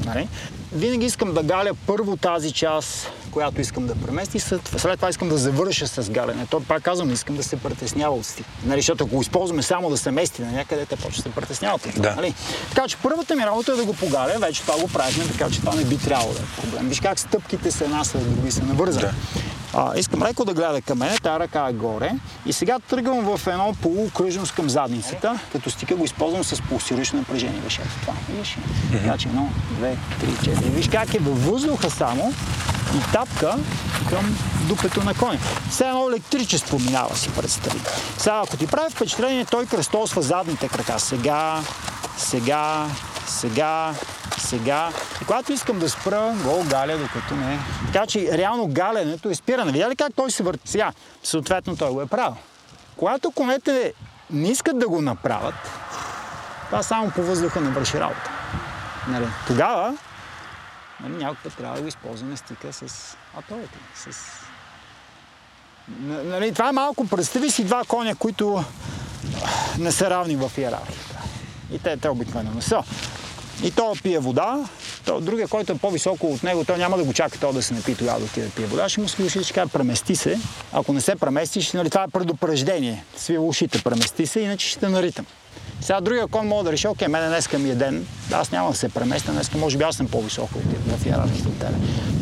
[0.06, 0.28] Нали?
[0.72, 5.30] Винаги искам да галя първо тази част, която искам да премести, след, след това искам
[5.30, 6.46] да завърша с галене.
[6.50, 8.46] То пак казвам, искам да се притеснява от стик.
[8.66, 11.88] Нали, защото ако го използваме само да се мести на някъде, те почва се притесняват.
[11.98, 12.16] Да.
[12.16, 12.34] Нали?
[12.70, 15.60] Така че първата ми работа е да го погаля, вече това го правихме, така че
[15.60, 16.90] това не би трябвало да е проблем.
[16.90, 19.06] Виж как стъпките са една след други се навързани.
[19.06, 19.14] Да.
[19.76, 22.12] А, искам леко да гледа към мене, тази ръка е горе.
[22.46, 27.62] И сега тръгвам в едно полукръжност към задницата, като стика го използвам с пулсиращо напрежение.
[27.66, 28.14] Виж ето това.
[28.92, 30.70] Така че едно, две, три, четири.
[30.70, 32.34] Виж как е във въздуха само
[32.98, 33.56] и тапка
[34.10, 35.40] към дупето на коня.
[35.72, 37.82] Сега едно електричество минава си представи.
[38.18, 41.00] Сега, ако ти прави впечатление, той кръстосва задните крака.
[41.00, 41.60] Сега,
[42.18, 42.88] сега,
[43.28, 43.94] сега,
[44.38, 44.90] сега.
[45.22, 47.60] И когато искам да спра, го галя докато не.
[47.94, 49.72] Така че реално галенето е спиране.
[49.72, 50.72] Видя ли как той се върти?
[50.72, 50.92] Сега,
[51.24, 52.36] съответно той го е правил.
[52.98, 53.94] Когато конете
[54.30, 55.56] не искат да го направят,
[56.66, 58.32] това само по въздуха не върши работа.
[59.08, 59.28] Нали?
[59.48, 59.98] Тогава
[61.00, 63.78] нали, някой път трябва да го използваме стика с атовете.
[63.96, 64.10] С...
[66.00, 68.64] Нали, това е малко, представи си два коня, които
[69.80, 71.20] не са равни в иерархията.
[71.72, 72.84] И те, те обикновено не са.
[73.64, 74.70] И то пие вода,
[75.06, 77.74] то, другия, който е по-високо от него, той няма да го чака то да се
[77.74, 78.90] напи тогава да отиде да пие вода.
[78.90, 80.40] Ще му ушите, ще каже, премести се.
[80.74, 83.04] Ако не се преместиш, нали, това е предупреждение.
[83.18, 85.26] Свие ушите, премести се, иначе ще те наритам.
[85.84, 88.78] Сега другия кон мога да реши, окей, мене днеска ми е ден, аз няма да
[88.78, 90.08] се преместя, днеска може би аз съм
[90.64, 91.74] теб, в иерархията от тебе.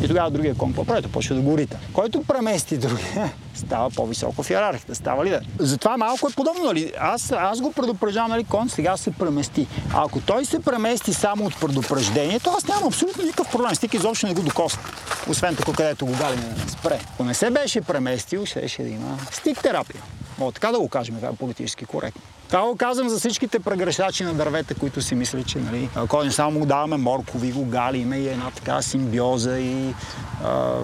[0.04, 1.02] И тогава другия кон какво прави?
[1.02, 1.78] Почва да го рита.
[1.92, 3.32] Който премести другия,
[3.66, 5.48] става по-високо в иерархията, става лидер.
[5.58, 6.92] Затова малко е подобно, нали?
[7.00, 9.66] Аз, аз го предупреждавам, нали, кон сега се премести.
[9.94, 13.74] А ако той се премести само от предупреждение, то аз нямам абсолютно никакъв проблем.
[13.74, 14.82] Стика изобщо не го докосна.
[15.28, 17.00] Освен тук, където го галиме да не спре.
[17.14, 20.02] Ако не се беше преместил, ще, да има стик терапия.
[20.38, 22.22] Мога така да го кажем, това е политически коректно.
[22.48, 26.30] Това го казвам за всичките прегръщачи на дървета, които си мислят, че нали, ако не
[26.30, 29.94] само му даваме моркови, го галиме и една така симбиоза и
[30.44, 30.74] а,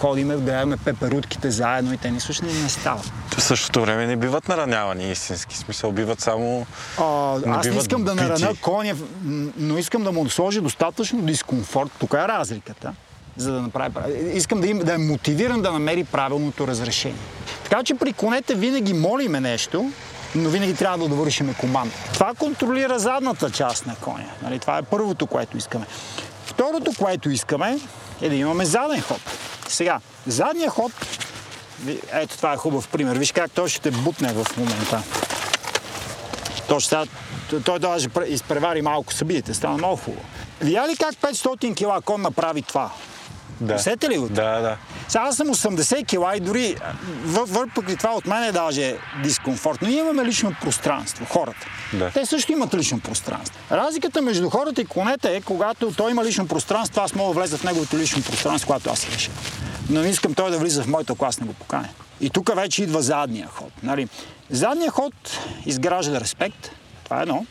[0.00, 3.00] ходиме, гледаме пеперутките заедно и те ни слушат, не, не става.
[3.30, 6.66] В същото време не биват наранявани истински смисъл, биват само...
[6.98, 8.94] А, аз не искам да нараня коня,
[9.56, 11.90] но искам да му сложи достатъчно дискомфорт.
[11.98, 12.92] Тук е разликата
[13.36, 13.94] за да направи.
[13.94, 17.18] прав- Искам да, им, да е мотивиран да намери правилното разрешение.
[17.64, 19.90] Така че при конете винаги молиме нещо,
[20.34, 21.94] но винаги трябва да довършиме команда.
[22.14, 24.28] Това контролира задната част на коня.
[24.42, 24.58] Нали?
[24.58, 25.86] Това е първото, което искаме.
[26.46, 27.78] Второто, което искаме,
[28.20, 29.20] е да имаме заден ход.
[29.68, 30.92] Сега, задният ход,
[32.12, 33.18] ето това е хубав пример.
[33.18, 35.02] Виж как той ще те бутне в момента.
[36.68, 37.04] Точно сега,
[37.50, 40.24] т- той даже пре- изпревари малко събитите, стана много хубаво.
[40.60, 42.90] Видя ли как 500 кила кон направи това?
[43.60, 43.74] Да.
[43.74, 44.28] Усете ли го?
[44.28, 44.76] Да, да.
[45.08, 46.76] Сега аз съм 80 кила и дори
[47.24, 49.88] въ- въпреки това от мен е даже дискомфортно.
[49.88, 51.66] Ние имаме лично пространство, хората.
[51.92, 52.10] Да.
[52.10, 53.58] Те също имат лично пространство.
[53.70, 57.56] Разликата между хората и конете е, когато той има лично пространство, аз мога да влеза
[57.56, 59.30] в неговото лично пространство, когато аз реша.
[59.90, 61.88] Но не искам той да влиза в моето, ако го поканя.
[62.20, 63.70] И тук вече идва задния ход.
[63.82, 64.08] Нали?
[64.50, 65.14] Задният ход
[65.66, 66.70] изгражда респект.
[67.04, 67.46] Това е едно.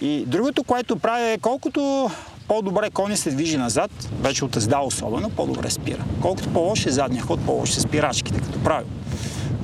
[0.00, 2.10] И другото, което прави е колкото
[2.48, 6.04] по-добре коня се движи назад, вече от езда особено, по-добре спира.
[6.22, 8.90] Колкото по-лош е задния ход, по-лош са спирачките, като правило.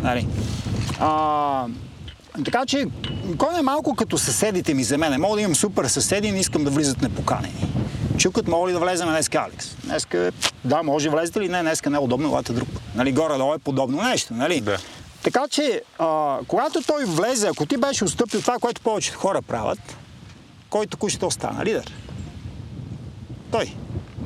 [0.03, 0.27] Нали?
[1.01, 1.67] А,
[2.45, 2.87] така че
[3.39, 5.21] кой е малко като съседите ми за мен.
[5.21, 7.67] Мога да имам супер съседи не искам да влизат непоканени.
[8.19, 9.77] Чукат, мога ли да влезем днес, Алекс?
[9.85, 10.33] Днеска,
[10.65, 11.49] да, може влезете ли?
[11.49, 12.83] Не, днеска не е удобно, лата друг път.
[12.95, 14.61] Нали, горе-долу е подобно нещо, нали?
[14.61, 14.79] Да.
[15.23, 19.97] Така че, а, когато той влезе, ако ти беше отстъпил това, което повечето хора правят,
[20.71, 21.93] кой току-що стана лидер?
[23.51, 23.75] Той.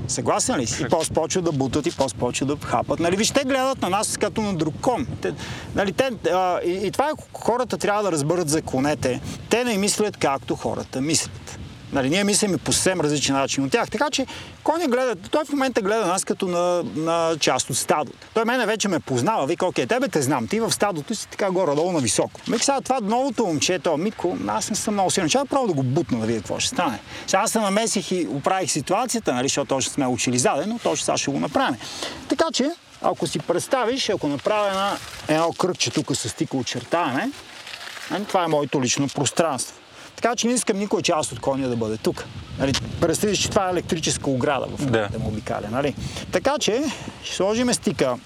[0.08, 0.82] Съгласен ли си?
[0.82, 3.00] И после почва да бутат и после почва да хапат.
[3.00, 5.06] Нали, виж, те гледат на нас като на друг кон.
[5.22, 5.34] Те,
[5.74, 9.20] нали, те, а, и, и това е, хората трябва да разберат за конете.
[9.50, 11.58] Те не мислят както хората мислят.
[11.92, 13.90] Нали, ние мислим по съвсем различен начин от тях.
[13.90, 14.26] Така че
[14.62, 18.18] коня гледа, той в момента гледа нас като на, на част от стадото.
[18.34, 21.50] Той мене вече ме познава, вика, окей, тебе те знам, ти в стадото си така
[21.50, 22.40] горе-долу на високо.
[22.48, 25.28] Мик сега това новото момче, то Митко, аз не съм много силен.
[25.28, 26.98] Чакай право да го бутна да видя какво ще стане.
[27.26, 31.16] Сега се намесих и оправих ситуацията, нали, защото още сме учили заден, но точно сега
[31.16, 31.76] ще го направим.
[32.28, 32.70] Така че,
[33.02, 34.96] ако си представиш, ако направя една,
[35.28, 37.30] едно кръгче тук с тика очертаване,
[38.10, 39.79] Нали, Това е моето лично пространство.
[40.22, 42.24] Така че не искам никой част от коня да бъде тук.
[42.58, 44.84] Нали, представиш, че това е електрическа ограда в Да.
[44.84, 45.68] момента му обикаля.
[45.70, 45.94] Нали?
[46.32, 46.82] Така че
[47.22, 48.16] ще сложим стика,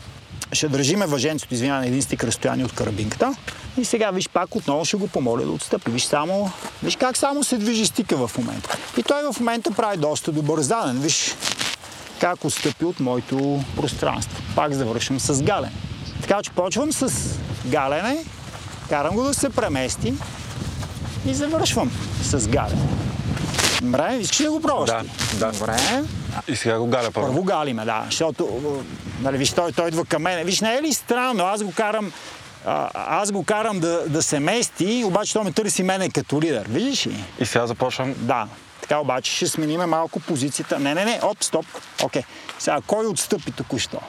[0.53, 3.35] ще държиме въженцето, извинявай, на един стик разстояние от карабинката.
[3.79, 5.91] И сега виж пак отново ще го помоля да отстъпи.
[5.91, 6.51] Виж, само,
[6.83, 8.77] виж как само се движи стика в момента.
[8.97, 11.01] И той в момента прави доста добър заден.
[11.01, 11.35] Виж
[12.21, 14.43] как отстъпи от моето пространство.
[14.57, 15.73] Пак завършвам с галене.
[16.23, 17.13] Така че почвам с
[17.67, 18.25] галене,
[18.89, 20.15] карам го да се премести
[21.27, 21.91] и завършвам
[22.23, 22.83] с галене.
[23.83, 24.91] Добре, искаш да го пробваш?
[24.91, 25.03] Да,
[25.39, 25.53] да.
[25.53, 25.77] Добре.
[26.49, 27.27] И сега го галя първо.
[27.27, 28.03] Първо галиме, да.
[28.05, 28.63] Защото,
[29.21, 30.47] нали, виж, той, той идва към мен.
[30.47, 31.45] Виж, не е ли странно?
[31.45, 32.13] Аз го карам,
[32.67, 36.67] а, аз го карам да, да се мести, обаче той ме търси мене като лидер.
[36.69, 37.25] Виждаш ли?
[37.41, 38.15] И сега започвам.
[38.19, 38.47] Да.
[38.81, 40.79] Така обаче ще смениме малко позицията.
[40.79, 41.67] Не, не, не, оп, стоп.
[42.03, 42.23] Окей.
[42.59, 44.01] Сега, кой отстъпи току-що?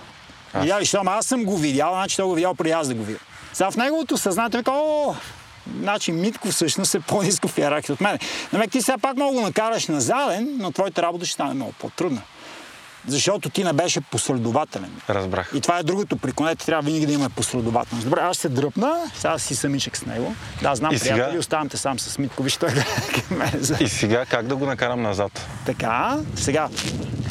[0.56, 3.04] Видя ли, щом аз съм го видял, значи той го видял преди аз да го
[3.04, 3.20] видя.
[3.54, 5.16] Сега в неговото съзнание той вика, о,
[5.80, 7.58] значи Митко всъщност е по-низко в
[7.90, 8.18] от мен.
[8.54, 11.72] Намек ти сега пак мога го накараш на заден, но твоята работа ще стане много
[11.72, 12.22] по-трудна.
[13.08, 14.92] Защото ти не беше последователен.
[15.10, 15.52] Разбрах.
[15.56, 16.18] И това е другото.
[16.18, 18.08] При конете трябва винаги да има последователност.
[18.08, 20.36] Добре, аз се дръпна, сега си самичък с него.
[20.62, 22.44] Да, знам, И сега- приятели, оставам те сам с Митко.
[22.44, 23.62] Виж, той към мен.
[23.80, 25.48] И сега как да го накарам назад?
[25.66, 26.70] Така, сега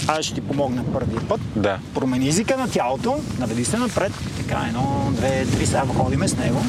[0.09, 1.41] аз ще ти помогна първия път.
[1.57, 1.79] Да.
[1.95, 4.13] Промени езика на тялото, наведи се напред.
[4.37, 6.63] Така, едно, две, три, сега ходиме с него.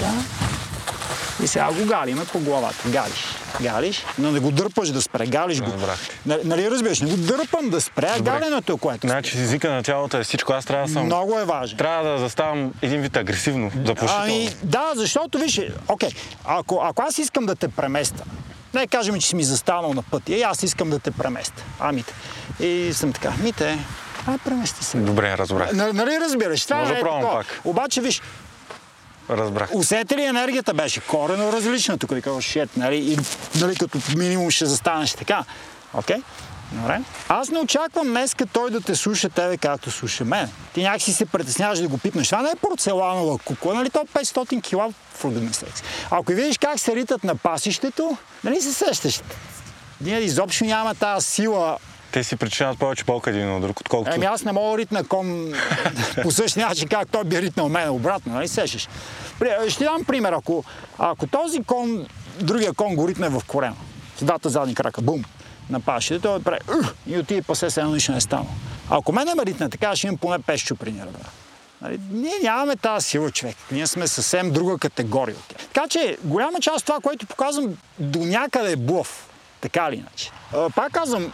[0.00, 0.12] Така.
[1.42, 2.88] И сега го галиме по главата.
[2.88, 3.24] Галиш.
[3.60, 5.26] Галиш, но не го дърпаш да спре.
[5.26, 5.72] Галиш го.
[6.26, 7.00] Нали, нали разбираш?
[7.00, 9.06] Не го дърпам да спре, а галенето е което.
[9.06, 10.52] Значи езика на тялото е всичко.
[10.52, 11.04] Аз трябва да съм...
[11.06, 11.78] Много е важен.
[11.78, 14.24] Трябва да заставам един вид агресивно, заплашително.
[14.24, 16.10] Ами, да, защото, виж, окей,
[16.44, 18.24] ако, ако аз искам да те преместа,
[18.74, 21.62] не кажем, че си ми застанал на пътя и аз искам да те преместя.
[21.80, 22.14] Амите.
[22.60, 23.78] И съм така, мите,
[24.26, 24.96] а премести се.
[24.96, 25.72] Добре, разбрах.
[25.72, 26.64] Н- Нали разбираш?
[26.64, 27.60] Това Може е да пробвам пак.
[27.64, 28.22] Обаче, виж,
[29.30, 29.70] Разбрах.
[29.74, 32.96] усети ли енергията беше корено различна тук, да кажа, шет, нали?
[32.96, 33.18] И,
[33.60, 35.44] нали, като минимум ще застанеш така.
[35.94, 36.16] Окей?
[36.72, 37.00] Добре.
[37.28, 40.50] Аз не очаквам днеска той да те слуша тебе, както слуша мен.
[40.74, 42.26] Ти някакси се притесняваш да го пипнеш.
[42.28, 43.90] Това не е порцеланова кукла, нали?
[43.90, 45.82] То 500 кила в роден секс.
[46.10, 49.20] Ако видиш как се ритат на пасището, нали се сещаш?
[50.00, 51.78] Ние изобщо няма тази сила
[52.12, 54.16] Те си причиняват повече болка един от друг, отколкото...
[54.16, 55.52] Еми аз не мога ритна кон
[56.22, 58.88] по същия начин, как той би ритнал мен обратно, нали сещаш?
[59.68, 60.64] Ще дам пример, ако,
[60.98, 62.06] ако този кон,
[62.40, 63.76] другия кон го ритне в корема,
[64.18, 65.24] с двата задни крака, бум,
[65.70, 66.60] на пашите, той прави
[67.06, 68.48] и отиде пасе се едно нищо не е станало.
[68.90, 71.28] Ако мене ме ритне така, ще имам поне 5 щуприни ребра.
[71.82, 73.56] Нали, ние нямаме тази сила, човек.
[73.72, 75.66] Ние сме съвсем друга категория от тях.
[75.72, 79.29] Така че, голяма част от това, което показвам, до някъде е блъв.
[79.60, 80.30] Така или иначе.
[80.74, 81.32] Пак казвам,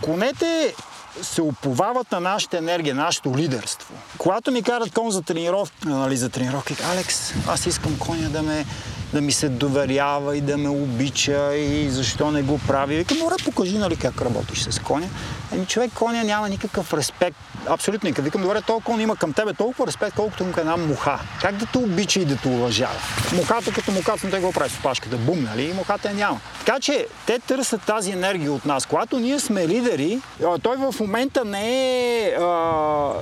[0.00, 0.74] конете
[1.22, 3.94] се уповават на нашата енергия, нашето лидерство.
[4.18, 8.42] Когато ми карат кон за тренировка, нали, за тренировка, казват, Алекс, аз искам коня да,
[8.42, 8.64] ме,
[9.12, 12.96] да ми се доверява и да ме обича и защо не го прави.
[12.96, 15.06] Викам, добре, покажи нали, как работиш с коня.
[15.52, 17.36] Еми, човек, коня няма никакъв респект.
[17.68, 18.24] Абсолютно никакъв.
[18.24, 21.20] Викам, добре, толкова он има към тебе толкова респект, колкото към една муха.
[21.40, 22.94] Как да те обича и да те уважава?
[23.34, 25.16] Мухата като мухата, те го прави с опашката.
[25.16, 25.64] Бум, нали?
[25.64, 26.40] И мухата няма.
[26.58, 28.86] Така че те търсят тази енергия от нас.
[28.86, 30.20] Когато ние сме лидери,
[30.62, 33.12] той в момента не е, а,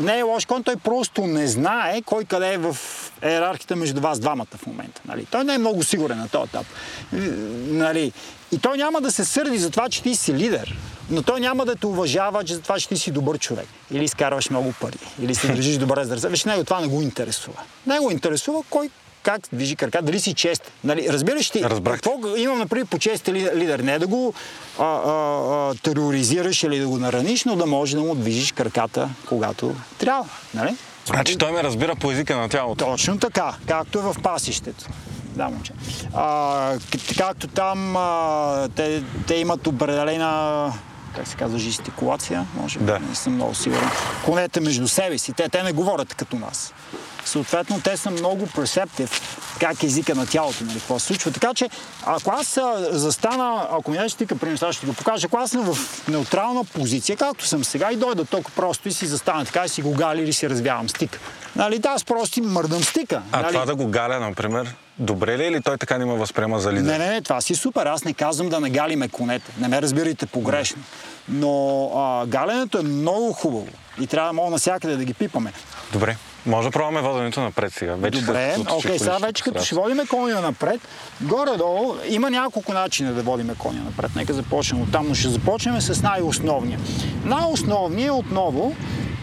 [0.00, 2.76] не е лош кон, той просто не знае кой къде е в
[3.24, 4.99] иерархията между вас двамата в момента.
[5.08, 5.26] Нали?
[5.30, 6.66] Той не е много сигурен на този етап.
[7.12, 8.12] Нали?
[8.52, 10.78] И той няма да се сърди за това, че ти си лидер.
[11.10, 13.66] Но той няма да те уважава, че за това, че ти си добър човек.
[13.90, 14.98] Или изкарваш много пари.
[15.22, 16.28] Или се държиш добре за ръце.
[16.28, 17.56] Виж, него това не го интересува.
[17.86, 18.90] Не го интересува кой
[19.22, 20.72] как движи крака, дали си чест.
[20.84, 21.94] Нали, разбираш ти, Разбрах.
[21.94, 22.96] какво имам например по
[23.28, 23.78] ли- лидер?
[23.80, 24.34] Не да го
[24.78, 25.10] а, а,
[25.70, 30.28] а, тероризираш или да го нараниш, но да може да му движиш краката, когато трябва.
[30.54, 30.74] Нали?
[31.06, 32.84] Значи той ме разбира по езика на тялото.
[32.84, 34.86] Точно така, както е в пасището.
[35.24, 35.72] Да, момче.
[36.14, 36.78] А,
[37.18, 40.72] както там а, те, те имат определена
[41.16, 42.98] как се казва, жестикулация, може би, Да.
[42.98, 43.90] не съм много сигурен.
[44.24, 46.74] Конете между себе си, те, те не говорят като нас.
[47.30, 49.22] Съответно, те са много perceptive,
[49.60, 51.30] как езика на тялото, нали, какво се случва.
[51.30, 51.70] Така че,
[52.06, 52.58] ако аз
[52.90, 56.64] застана, ако ми дадеш стика, пример, сега ще го покажа, ако аз съм в неутрална
[56.64, 59.92] позиция, както съм сега, и дойда толкова просто и си застана така и си го
[59.92, 61.20] гали или си развявам стик.
[61.56, 63.22] Нали, да, аз просто мърдам стика.
[63.32, 63.52] А нали?
[63.52, 66.72] това да го галя, например, добре ли е или той така не ме възприема за
[66.72, 66.82] лидер?
[66.82, 67.86] Не, не, не, това си супер.
[67.86, 69.52] Аз не казвам да нагалиме конете.
[69.58, 70.82] Не ме разбирайте погрешно.
[71.28, 73.68] Но а, галенето е много хубаво.
[74.00, 75.52] И трябва да мога навсякъде да ги пипаме.
[75.92, 76.16] Добре.
[76.46, 77.94] Може да пробваме воденето напред сега.
[77.94, 80.80] Вече Добре, след окей, сега вече като ще водиме коня напред,
[81.20, 84.10] горе-долу има няколко начина да водиме коня напред.
[84.16, 86.78] Нека започнем от там, но ще започнем с най-основния.
[87.24, 88.76] Най-основният отново,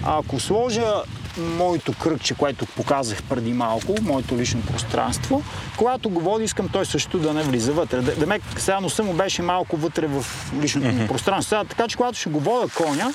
[0.04, 1.04] ако сложа
[1.38, 5.44] моето кръгче, което показах преди малко, моето лично пространство,
[5.78, 8.26] когато го води, искам той също да не влиза вътре.
[8.26, 10.26] Ме, сега носа му беше малко вътре в
[10.62, 11.50] личното му пространство.
[11.50, 13.14] Сега, така че когато ще го водя коня,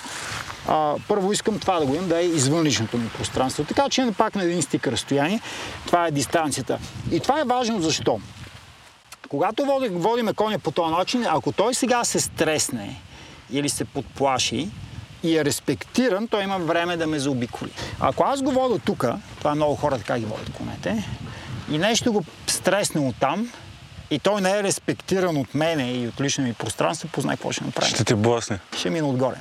[0.69, 3.65] а, първо искам това да го имам да е извън личното ми пространство.
[3.65, 5.41] Така че е пак на един стик разстояние.
[5.87, 6.79] Това е дистанцията.
[7.11, 8.21] И това е важно защо?
[9.29, 13.01] Когато водим, водиме коня по този начин, ако той сега се стресне
[13.51, 14.69] или се подплаши,
[15.23, 17.71] и е респектиран, той има време да ме заобиколи.
[18.01, 19.07] Ако аз го вода тук,
[19.39, 21.09] това много хора така ги водят конете,
[21.71, 23.53] и нещо го стресне от там,
[24.11, 27.65] и той не е респектиран от мене и от личното ми пространство, познай какво ще
[27.65, 27.91] направи.
[27.91, 28.59] Ще те блъсне.
[28.77, 29.37] Ще мина отгоре.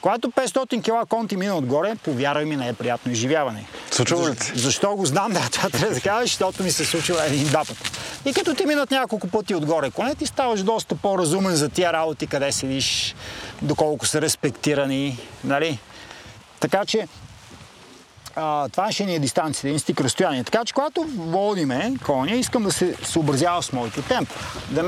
[0.00, 3.64] Когато 500 кила кон ти мина отгоре, повярвай ми, не е приятно изживяване.
[3.90, 4.34] Случва ли?
[4.54, 5.32] Защо го знам?
[5.32, 7.90] Да, това трябва да кажа, защото ми се случва един два пъти.
[8.24, 12.26] И като ти минат няколко пъти отгоре коне, ти ставаш доста по-разумен за тия работи,
[12.26, 13.14] къде седиш,
[13.62, 15.78] доколко са респектирани, нали?
[16.60, 17.08] Така че,
[18.36, 20.44] а, това ще ни е дистанцията, един стик разстояние.
[20.44, 24.34] Така че, когато водиме коня, искам да се съобразява с моето темпо.
[24.70, 24.82] Да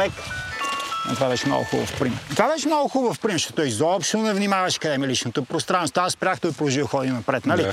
[1.09, 2.19] ме това беше много хубав пример.
[2.31, 6.03] Това беше много хубав пример, защото изобщо не внимаваш къде ми личното пространство.
[6.03, 7.63] Аз спрях, той продължи ходи напред, нали?
[7.63, 7.73] Да.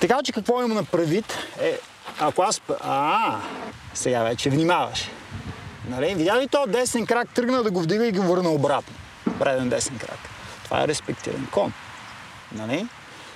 [0.00, 1.78] Така че какво има направит е,
[2.20, 2.60] ако аз...
[2.80, 3.36] А,
[3.94, 5.08] сега вече внимаваш.
[5.88, 6.14] Нали?
[6.14, 8.94] Видя ли то десен крак, тръгна да го вдига и го върна обратно.
[9.38, 10.18] Преден десен крак.
[10.64, 11.72] Това е респектиран кон.
[12.52, 12.86] Нали?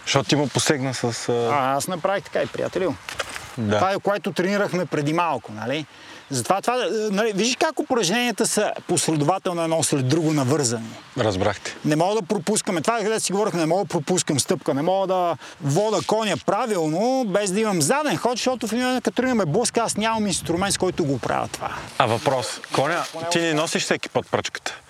[0.05, 1.28] Защото ти му посегна с...
[1.28, 2.95] а, А, аз направих така и приятелю.
[3.59, 3.76] Да.
[3.76, 5.86] Това е което тренирахме преди малко, нали?
[6.33, 10.89] Затова това, е, нали, виждаш как упражненията са последователно едно след друго навързани.
[11.18, 11.76] Разбрахте.
[11.85, 12.80] Не мога да пропускаме.
[12.80, 16.37] Това е където си говорихме, не мога да пропускам стъпка, не мога да вода коня
[16.47, 20.26] правилно, без да имам заден ход, защото в един момент, като тръгнем блъска, аз нямам
[20.26, 21.70] инструмент, с който го правя това.
[21.99, 22.47] А въпрос.
[22.74, 24.82] Коня, ти не носиш всеки път пръчката.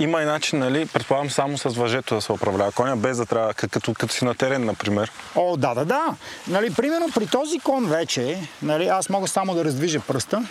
[0.00, 3.54] Има и начин, нали, предполагам само с въжето да се управлява коня, без да трябва,
[3.54, 5.12] като, като си на терен, например.
[5.34, 6.14] О, да, да, да.
[6.48, 10.46] Нали, примерно при този кон вече, нали, аз мога само да раздвижа пръста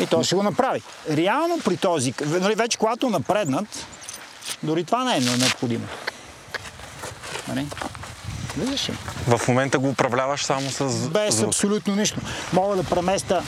[0.00, 0.82] и той ще го направи.
[1.10, 3.86] Реално при този, нали, вече когато напреднат,
[4.62, 5.86] дори това не е необходимо.
[7.48, 7.66] Нали?
[8.56, 8.94] Виждаш ли?
[9.26, 11.48] В момента го управляваш само с Без звук.
[11.48, 12.20] абсолютно нищо.
[12.52, 13.42] Мога да преместа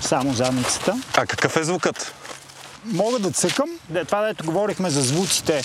[0.00, 1.02] само задницата.
[1.16, 2.14] А какъв е звукът?
[2.92, 3.70] Мога да цъкам.
[4.06, 5.62] Това, дето говорихме за звуците,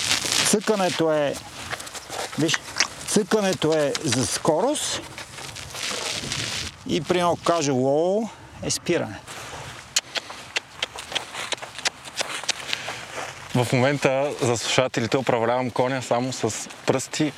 [0.48, 1.36] цъкането е...
[2.40, 2.54] Виж,
[3.08, 5.02] цъкането е за скорост.
[6.88, 8.30] И при едно кажа лоу
[8.64, 9.20] е спиране.
[13.56, 17.32] В момента за слушателите управлявам коня само с пръсти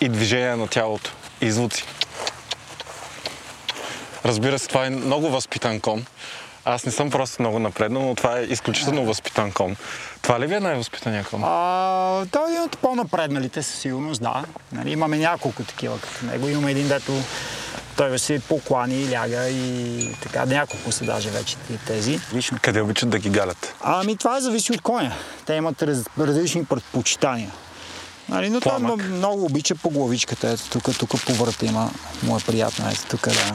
[0.00, 1.84] и движение на тялото и звуци.
[4.24, 6.06] Разбира се, това е много възпитан кон.
[6.64, 9.76] Аз не съм просто много напреднал, но това е изключително възпитан кон.
[10.22, 11.44] Това ли ви е най-възпитания кон?
[11.44, 14.44] А, той е един от по-напредналите със сигурност, да.
[14.72, 16.48] Нали, имаме няколко такива като него.
[16.48, 17.12] Имаме един, дето
[17.96, 20.46] той се поклани и ляга и така.
[20.46, 21.56] Няколко са даже вече
[21.86, 22.20] тези.
[22.32, 23.74] Виж, Къде обичат да ги галят?
[23.80, 25.12] Ами това зависи от коня.
[25.46, 27.50] Те имат раз, различни предпочитания.
[28.28, 29.08] Нали, но той Пламък.
[29.08, 30.48] много обича по главичката.
[30.48, 31.90] Ето тук, тук по врата има.
[32.22, 32.88] Му е приятно.
[32.90, 33.54] Ето тук, да.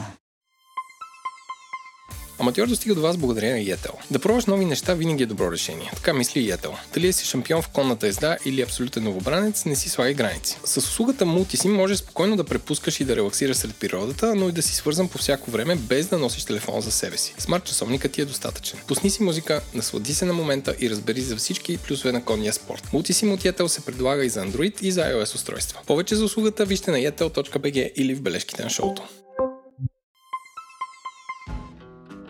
[2.38, 3.94] Аматьор достига до вас благодарение на Yettel.
[4.10, 5.90] Да пробваш нови неща винаги е добро решение.
[5.94, 6.70] Така мисли и Yettel.
[6.94, 10.58] Дали си шампион в конната езда или абсолютен новобранец, не си слагай граници.
[10.64, 14.62] С услугата Multisim можеш спокойно да препускаш и да релаксираш сред природата, но и да
[14.62, 17.34] си свързан по всяко време, без да носиш телефон за себе си.
[17.38, 18.78] Смарт часовникът ти е достатъчен.
[18.86, 22.88] Пусни си музика, наслади се на момента и разбери за всички плюсове на конния спорт.
[22.92, 25.80] Multisim от Yettel се предлага и за Android и за iOS устройства.
[25.86, 29.02] Повече за услугата вижте на yetel.bg или в бележките на шоуто.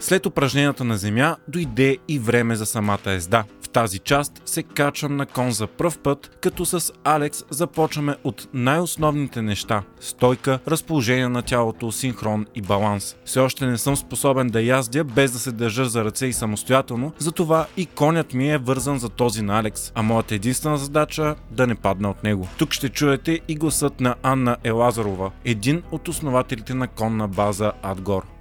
[0.00, 3.44] След упражненията на земя дойде и време за самата езда.
[3.62, 8.48] В тази част се качвам на кон за пръв път, като с Алекс започваме от
[8.54, 13.16] най-основните неща– стойка, разположение на тялото, синхрон и баланс.
[13.24, 17.12] Все още не съм способен да яздя без да се държа за ръце и самостоятелно,
[17.18, 21.66] затова и конят ми е вързан за този на Алекс, а моята единствена задача– да
[21.66, 22.48] не падна от него.
[22.58, 28.35] Тук ще чуете и гласът на Анна Елазарова, един от основателите на конна база Адгор.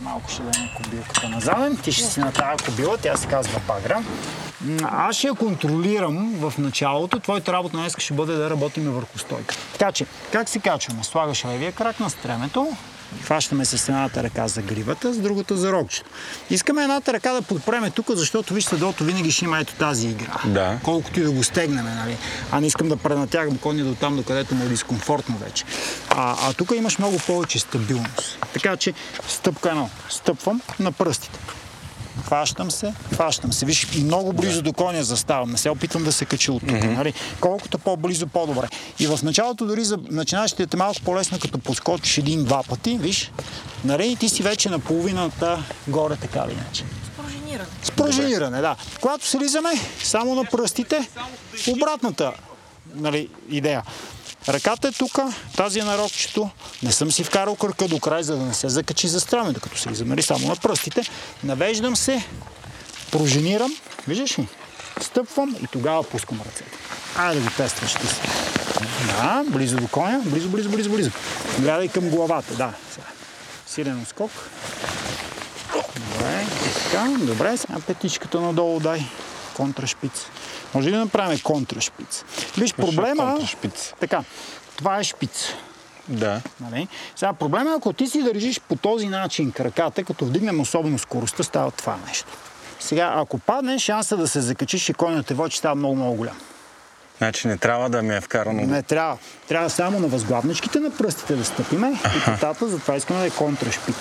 [0.00, 1.76] Малко ще дадем кобилката назаден.
[1.76, 4.02] Ти ще си на тази кобила, тя се казва Багра.
[4.60, 7.20] М, Аз ще я контролирам в началото.
[7.20, 9.54] Твоята работа днес ще бъде да работим върху стойка.
[9.72, 11.04] Така че, как си качваме?
[11.04, 12.68] Слагаш левия крак на стремето,
[13.22, 16.10] хващаме с едната ръка за гривата, с другата за рогчето.
[16.50, 20.36] Искаме едната ръка да подпреме тук, защото вижте, долу винаги ще има ето тази игра.
[20.46, 20.78] Да.
[20.84, 22.16] Колкото и да го стегнем, нали?
[22.50, 25.64] А не искам да пренатягам коня до там, до където му е дискомфортно вече.
[26.08, 28.38] А, а тук имаш много повече стабилност.
[28.52, 28.92] Така че
[29.28, 29.90] стъпка едно.
[30.08, 31.38] Стъпвам на пръстите.
[32.26, 33.66] Хващам се, хващам се.
[33.66, 35.50] Виж, много близо до коня заставам.
[35.50, 36.84] Не се опитвам да се кача от тук.
[36.84, 37.14] Нали?
[37.40, 38.68] Колкото по-близо, по-добре.
[38.98, 43.32] И в началото дори за начинащите е малко по-лесно, като подскочиш един-два пъти, виж,
[43.84, 44.12] нали?
[44.12, 46.84] и ти си вече на половината горе, така или иначе.
[47.16, 47.68] Пружиниране.
[47.82, 48.76] С пружиниране, да.
[49.00, 49.70] Когато слизаме,
[50.02, 51.08] само на пръстите,
[51.68, 52.32] обратната
[52.94, 53.82] нали, идея.
[54.48, 55.18] Ръката е тук,
[55.56, 56.50] тази е на рокчето.
[56.82, 59.78] Не съм си вкарал кръка до край, за да не се закачи за страна, докато
[59.78, 61.02] се измери само на пръстите.
[61.44, 62.24] Навеждам се,
[63.10, 63.76] пружинирам,
[64.08, 64.48] виждаш ли?
[65.00, 66.78] Стъпвам и тогава пускам ръцете.
[67.16, 68.20] Айде да го тестваш ти си.
[69.06, 71.10] Да, близо до коня, близо, близо, близо, близо.
[71.58, 72.72] Гледай към главата, да.
[73.66, 74.30] Силен скок.
[75.96, 76.46] Добре,
[76.84, 77.56] така, добре.
[77.56, 79.06] Сега петичката надолу дай.
[79.54, 80.26] Контрашпиц.
[80.74, 82.24] Може ли да направим контрашпиц?
[82.58, 83.32] Виж, проблема...
[83.32, 83.94] контрашпиц?
[84.00, 84.24] Така,
[84.76, 85.48] това е шпиц.
[86.08, 86.40] Да.
[86.60, 86.88] Нали?
[87.16, 91.42] Сега проблема е, ако ти си държиш по този начин краката, като вдигнем особено скоростта,
[91.42, 92.28] става това нещо.
[92.80, 96.36] Сега, ако падне, шанса да се закачиш и конят те води става много, много голям.
[97.18, 98.62] Значи не трябва да ми е вкарано.
[98.62, 99.18] Не трябва.
[99.48, 103.96] Трябва само на възглавничките на пръстите да стъпиме и потата, затова искаме да е контрашпиц.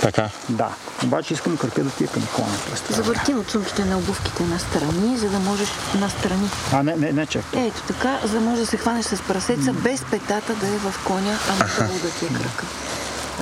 [0.00, 0.30] Така.
[0.48, 0.68] Да.
[1.04, 2.94] Обаче искам кръка да ти е към коня пръста.
[2.94, 5.68] Завърти отсумките на обувките на страни, за да можеш
[6.00, 6.50] на страни.
[6.72, 7.44] А, не, не, не, чак.
[7.56, 10.94] Ето така, за да можеш да се хванеш с прасеца, без петата да е в
[11.04, 12.64] коня, а надолу да ти е кръка.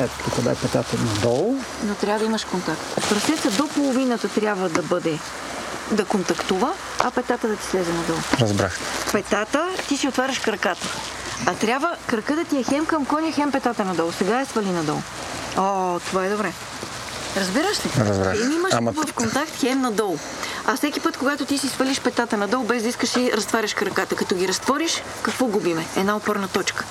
[0.00, 1.56] Ето, тук дай петата надолу.
[1.84, 3.08] Но трябва да имаш контакт.
[3.08, 5.18] Прасеца до половината трябва да бъде
[5.93, 8.18] да контактува, а петата да ти слезе надолу.
[8.40, 8.78] Разбрах.
[9.12, 10.88] Петата, ти си отваряш краката.
[11.47, 14.12] А трябва крака да ти е хем към коня, хем петата надолу.
[14.12, 15.01] Сега е свали надолу.
[15.57, 16.53] О, това е добре.
[17.36, 17.90] Разбираш ли?
[17.98, 18.38] Разбрах.
[18.38, 20.16] Хем имаш Ама- в контакт, хем надолу.
[20.66, 24.16] А всеки път, когато ти си свалиш петата надолу, без да искаш и разтваряш краката.
[24.16, 25.86] Като ги разтвориш, какво губиме?
[25.96, 26.84] Една опорна точка.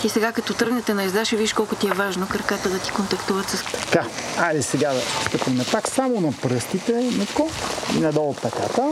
[0.00, 2.90] Ти сега, като тръгнете на езда, ще видиш колко ти е важно краката да ти
[2.90, 4.06] контактуват с Така,
[4.38, 7.50] айде сега да стъпим пак само на пръстите, Митко,
[7.96, 8.82] и надолу петата.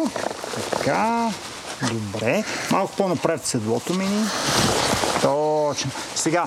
[0.70, 1.28] Така,
[1.92, 2.44] добре.
[2.70, 4.24] Малко по-напред седлото мини.
[5.22, 5.90] Точно.
[6.14, 6.44] Сега,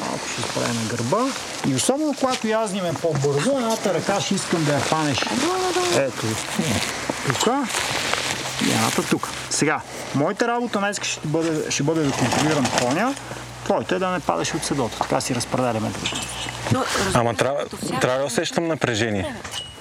[0.00, 1.24] малко ще изправим гърба.
[1.68, 5.18] И особено когато яздиме по-бързо, едната ръка ще искам да я хванеш.
[5.96, 6.26] Ето,
[7.26, 7.48] тук.
[8.66, 9.28] И едната тук.
[9.50, 9.80] Сега,
[10.14, 13.14] моята работа днес ще бъде, ще бъде да контролирам коня.
[13.64, 14.98] Твоята е да не падаш от седлото.
[14.98, 15.90] Така си разпределяме
[17.14, 17.64] Ама трябва,
[18.00, 19.34] трябва да усещам напрежение.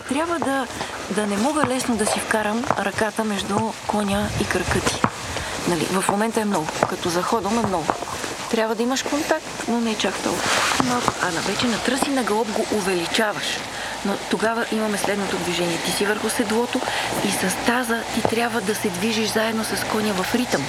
[0.10, 0.68] Трябва да,
[1.10, 3.56] да не мога лесно да си вкарам ръката между
[3.88, 5.02] коня и кръка ти.
[5.68, 6.68] Нали, в момента е много.
[6.90, 7.86] Като заходом е много.
[8.54, 10.50] Трябва да имаш контакт, но не чак толкова.
[10.86, 13.46] Но, а на вече на тръси на гълъб го увеличаваш.
[14.06, 15.78] Но тогава имаме следното движение.
[15.86, 16.82] Ти си върху седлото
[17.28, 20.66] и с таза ти трябва да се движиш заедно с коня в ритъм.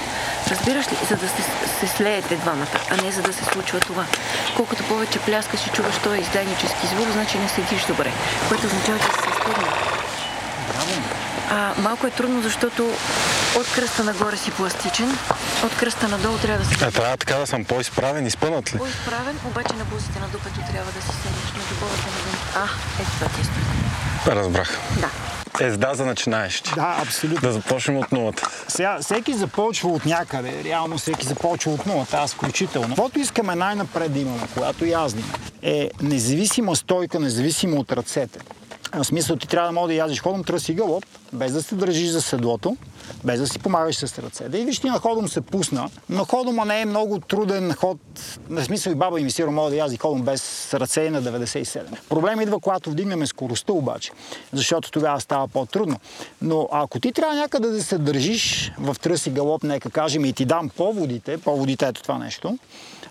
[0.51, 0.97] Разбираш ли?
[1.09, 1.43] За да се,
[1.80, 4.05] се слеете двамата, а не за да се случва това.
[4.57, 8.12] Колкото повече пляскаш и чуваш този издайнически звук, значи не седиш добре.
[8.49, 9.72] Което означава, че си се стегнал.
[11.51, 12.91] А, малко е трудно, защото
[13.61, 15.11] от кръста нагоре си пластичен,
[15.64, 18.78] от кръста надолу трябва да си А трябва така да съм по-изправен, изпънат ли?
[18.78, 22.46] по-изправен, обаче на бузите на дупето трябва да си седнеш на дубовата на дъното.
[22.55, 22.64] А,
[23.02, 23.40] ето това ти
[24.30, 24.34] е.
[24.34, 24.78] Разбрах.
[25.00, 25.11] Да.
[25.61, 26.70] Езда за начинаещи.
[26.74, 27.40] Да, абсолютно.
[27.48, 28.48] Да започнем от нулата.
[28.68, 32.88] Сега, всеки започва от някъде, реално всеки започва от нулата, аз включително.
[32.88, 35.32] Каквото искаме най-напред да имаме, когато яздим,
[35.62, 38.38] е независима стойка, независимо от ръцете.
[38.99, 41.74] В смисъл, ти трябва да мога да язиш ходом тръс и галоп, без да се
[41.74, 42.76] държиш за седлото,
[43.24, 44.49] без да си помагаш с ръце.
[44.49, 47.99] Да и виж ти на ходом се пусна, но ходома не е много труден ход.
[48.49, 51.80] На смисъл и баба и ми мога да язди ходом без ръце на 97.
[52.09, 54.11] Проблем идва, когато вдигнем скоростта обаче,
[54.53, 55.97] защото тогава става по-трудно.
[56.42, 60.32] Но ако ти трябва някъде да се държиш в тръс и галоп, нека кажем, и
[60.32, 62.59] ти дам поводите, поводите ето това нещо,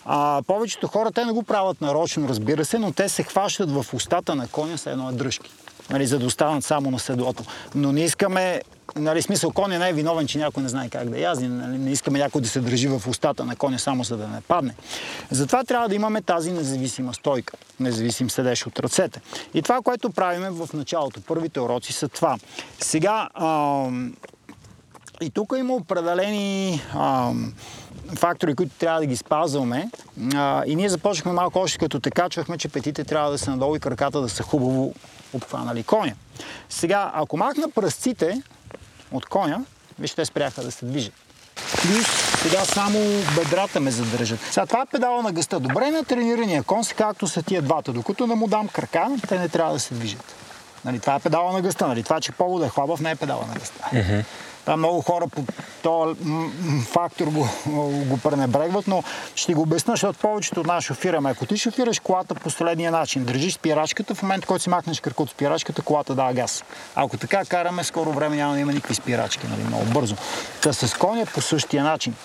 [0.05, 3.85] а, повечето хора те не го правят нарочно, разбира се, но те се хващат в
[3.93, 5.51] устата на коня с едно дръжки.
[5.89, 7.43] Нали, за да останат само на седлото.
[7.75, 8.61] Но не искаме,
[8.95, 11.47] нали, смисъл, коня не е виновен, че някой не знае как да язди.
[11.47, 14.41] Нали, не искаме някой да се държи в устата на коня само за да не
[14.41, 14.75] падне.
[15.31, 17.57] Затова трябва да имаме тази независима стойка.
[17.79, 19.21] Независим седеш от ръцете.
[19.53, 22.37] И това, което правиме в началото, първите уроци са това.
[22.79, 24.13] Сега, ам,
[25.21, 27.53] и тук има определени ам,
[28.15, 29.89] фактори, които трябва да ги спазваме.
[30.35, 33.75] А, и ние започнахме малко още като те качвахме, че петите трябва да са надолу
[33.75, 34.93] и краката да са хубаво
[35.33, 36.13] обхванали коня.
[36.69, 38.41] Сега, ако махна пръстците
[39.11, 39.61] от коня,
[39.99, 41.13] вижте, те спряха да се движат.
[41.55, 42.07] Плюс
[42.41, 42.99] сега само
[43.35, 44.39] бедрата ме задържат.
[44.51, 45.59] Сега това е педала на гъста.
[45.59, 47.93] Добре на тренирания кон както са тия двата.
[47.93, 50.35] Докато не му дам крака, те не трябва да се движат.
[50.85, 51.87] Нали, това е педала на гъста.
[51.87, 52.03] Нали?
[52.03, 53.89] Това, че повод е хлабав, не е педала на гъста.
[54.65, 55.43] Това много хора по
[55.81, 56.19] този
[56.91, 57.49] фактор го,
[58.05, 59.03] го пренебрегват, но
[59.35, 61.29] ще го обясня, защото повечето от нас шофираме.
[61.29, 65.23] Ако ти шофираш колата по следния начин, държиш спирачката, в момента, който си махнеш кръка
[65.23, 66.63] от спирачката, колата дава газ.
[66.95, 70.15] Ако така караме, скоро време няма да има никакви спирачки, нали, много бързо.
[70.61, 72.15] Та с коня по същия начин.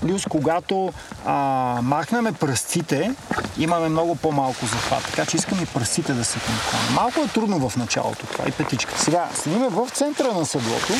[0.00, 0.92] Плюс, когато
[1.26, 1.34] а,
[1.82, 3.14] махнем пръстците,
[3.58, 5.04] имаме много по-малко захват.
[5.04, 6.82] Така че искам и пръстците да към коня.
[6.94, 9.00] Малко е трудно в началото това и петичката.
[9.00, 10.92] Сега, седиме в центъра на седлото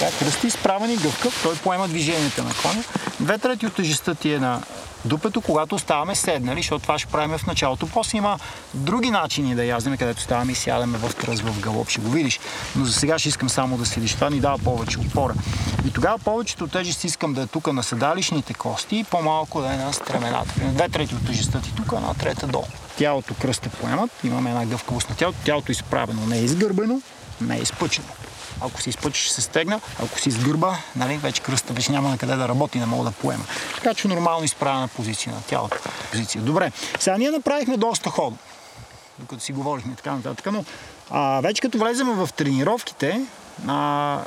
[0.00, 2.84] Така, кръсти изправен и гъвкав, той поема движенията на коня.
[3.20, 4.62] Две трети от тежестта ти е на
[5.04, 7.86] дупето, когато ставаме седнали, защото това ще правим в началото.
[7.86, 8.38] После има
[8.74, 12.40] други начини да яздим, където ставаме и сядаме в тръз, в галоп, ще го видиш.
[12.76, 14.14] Но за сега ще искам само да седиш.
[14.14, 15.34] Това ни дава повече опора.
[15.86, 19.76] И тогава повечето тежест искам да е тук на седалищните кости и по-малко да е
[19.76, 20.54] на стремената.
[20.58, 22.64] Две трети от тежестта ти тук, една трета долу.
[22.98, 25.38] Тялото кръста поемат, имаме една гъвкавост на тялото.
[25.44, 27.00] Тялото е изправено, не е изгърбено,
[27.40, 28.08] не е изпъчено.
[28.60, 29.80] Ако си изпъчиш, ще се стегна.
[30.02, 33.10] Ако си сгърба, нали, вече кръста вече няма на къде да работи, не мога да
[33.10, 33.44] поема.
[33.74, 35.76] Така че нормално изправена позиция на тялото.
[36.10, 36.42] Позиция.
[36.42, 36.72] Добре.
[36.98, 38.34] Сега ние направихме доста ход.
[39.18, 40.52] Докато си говорихме така нататък.
[40.52, 40.64] Но
[41.10, 43.20] а, вече като влезем в тренировките,
[43.68, 44.20] а,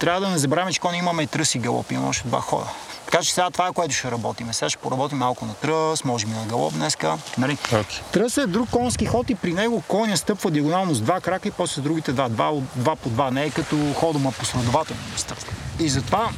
[0.00, 1.58] трябва да не забравяме, че коня имаме и тръс и.
[1.90, 2.66] Имаме още два хода.
[3.04, 4.52] Така че сега това е което ще работим.
[4.52, 7.18] Сега ще поработим малко на тръс, може би на галоп днеска.
[7.38, 7.56] Нали?
[7.56, 8.02] Okay.
[8.12, 11.50] Тръс е друг конски ход и при него коня стъпва диагонално с два крака и
[11.50, 12.28] после с другите два.
[12.28, 13.30] Два, два по два.
[13.30, 15.52] Не е като ходома последователно да стъпва.
[15.80, 16.30] И затова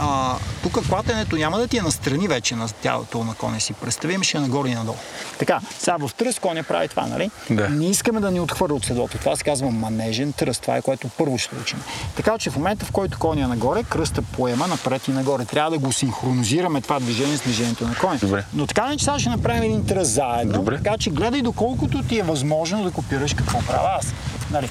[0.00, 3.72] а, тук клатенето няма да ти е настрани вече на тялото на коня си.
[3.72, 4.96] Представим, ще е нагоре и надолу.
[5.38, 7.30] Така, сега в тръс коня прави това, нали?
[7.50, 7.68] Да.
[7.68, 9.18] Не искаме да ни отхвърля от седлото.
[9.18, 10.58] Това се казва манежен тръс.
[10.58, 11.82] Това е което първо ще учим.
[12.16, 15.44] Така че в момента, в който коня е нагоре, кръста поема напред и нагоре.
[15.44, 18.18] Трябва да го синхронизираме това движение с движението на коня.
[18.20, 18.44] Добре.
[18.54, 20.52] Но така не, че сега ще направим един тръс заедно.
[20.52, 20.76] Добре.
[20.76, 24.14] Така че гледай доколкото ти е възможно да копираш какво правя аз.
[24.50, 24.70] Нали?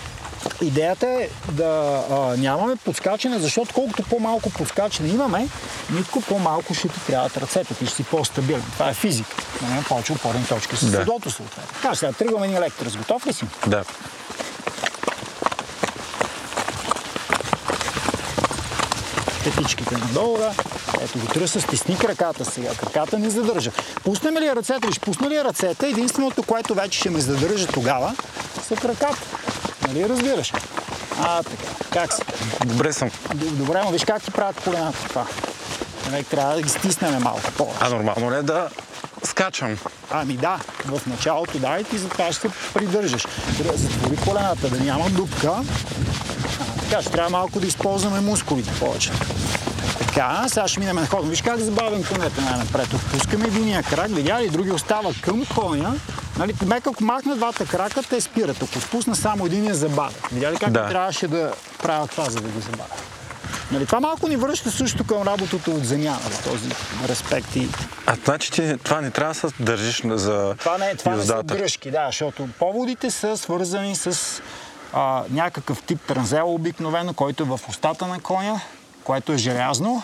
[0.62, 5.48] Идеята е да а, нямаме подскачане, защото колкото по-малко подскачане имаме,
[5.92, 8.64] никога по-малко ще ти трябват ръцете, ти ще си по-стабилен.
[8.74, 9.36] Това е физика.
[9.70, 10.98] Няма повече опорни точки с Да.
[10.98, 11.74] седлото съответно.
[11.82, 12.98] Така, сега тръгваме един лек тръс.
[12.98, 13.46] Готов ли си?
[13.68, 13.84] Да.
[19.44, 20.52] Петичките надолу, да.
[21.02, 22.70] Ето го тръса, стисни краката сега.
[22.76, 23.72] Краката ни задържа.
[24.04, 28.16] Пуснем ли ръцете, виж, пусна ли ръцете, единственото, което вече ще ме задържа тогава,
[28.68, 29.18] са краката.
[29.90, 30.54] Нали разбираш?
[31.22, 31.64] А, така.
[31.92, 32.22] Как си?
[32.66, 33.10] Добре съм.
[33.34, 35.26] Добре, но виж как ти правят колената това.
[36.12, 37.78] Нали, трябва да ги стиснем малко повече.
[37.82, 38.70] А нормално ли е да
[39.24, 39.78] скачам?
[40.12, 43.26] Ами да, в началото да и ти затова ще се придържаш.
[43.58, 45.52] Да Затвори колената, да няма дупка.
[45.52, 45.64] А,
[46.82, 49.12] така, ще трябва малко да използваме мускулите повече.
[50.20, 51.30] Така, сега ще минем на ход.
[51.30, 52.94] Виж как забавим конете най-напред.
[52.94, 55.94] Отпускаме единия крак, видя ли, други остава към коня.
[56.38, 58.64] Нали, мек ако махна двата крака, те спират.
[58.64, 60.14] Ако отпусна само единия, забавя.
[60.32, 60.88] Видя ли как Да.
[60.88, 61.54] трябваше да
[61.84, 62.96] правя това, за да го забавя?
[63.72, 66.70] Нали, това малко ни връща също към работата от земя, нали, този
[67.10, 67.70] респект и
[68.06, 71.44] А значи ти това не трябва да се държиш за това не, това не са
[71.44, 74.42] дръжки, да, защото поводите са свързани с
[74.94, 78.62] а, някакъв тип транзел обикновено, който е в устата на коня,
[79.10, 80.04] което е желязно.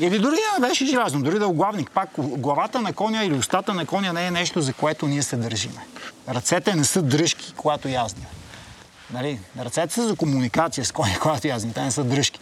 [0.00, 1.90] Или дори да беше желязно, дори да е оглавник.
[1.90, 5.36] Пак главата на коня или устата на коня не е нещо, за което ние се
[5.36, 5.86] държиме.
[6.28, 8.26] Ръцете не са дръжки, когато язним.
[9.10, 9.40] Нали?
[9.58, 11.72] Ръцете са за комуникация с коня, когато язним.
[11.72, 12.40] Те не са дръжки.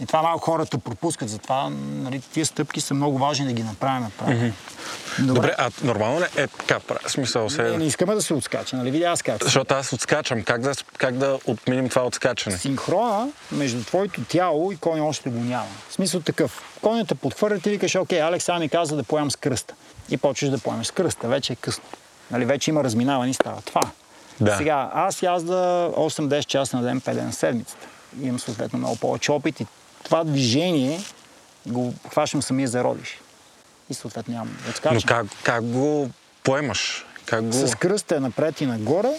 [0.00, 4.10] И това малко хората пропускат, затова нали, тия стъпки са много важни да ги направим.
[4.18, 4.52] правилно.
[5.18, 6.80] Добре, а нормално ли е така?
[6.80, 7.00] правя?
[7.06, 7.62] В смисъл се...
[7.62, 8.90] Не, не искаме да се отскача, нали?
[8.90, 9.44] Видя аз как.
[9.44, 10.42] Защото аз отскачам.
[10.42, 12.56] Как да, как да отминем това отскачане?
[12.56, 15.68] Синхрона между твоето тяло и коня още го няма.
[15.88, 16.62] В смисъл такъв.
[16.82, 19.74] Конят те подхвърля, ти викаш, окей, Алекс ми каза да поемам с кръста.
[20.10, 21.28] И почваш да поемеш с кръста.
[21.28, 21.84] Вече е късно.
[22.30, 23.80] Нали, вече има разминаване и става това.
[24.40, 24.56] Да.
[24.56, 27.86] Сега, аз язда 8-10 часа на ден, 5 дена на седмицата.
[28.22, 29.66] Имам съответно много повече опит и
[30.04, 31.00] това движение
[31.66, 33.20] го хващам самия зародиш.
[33.90, 34.92] И съответно нямам да.
[34.92, 36.10] Но как, как го
[36.42, 37.06] поемаш?
[37.26, 37.52] Как го...
[37.52, 39.12] С кръста е напред и нагоре,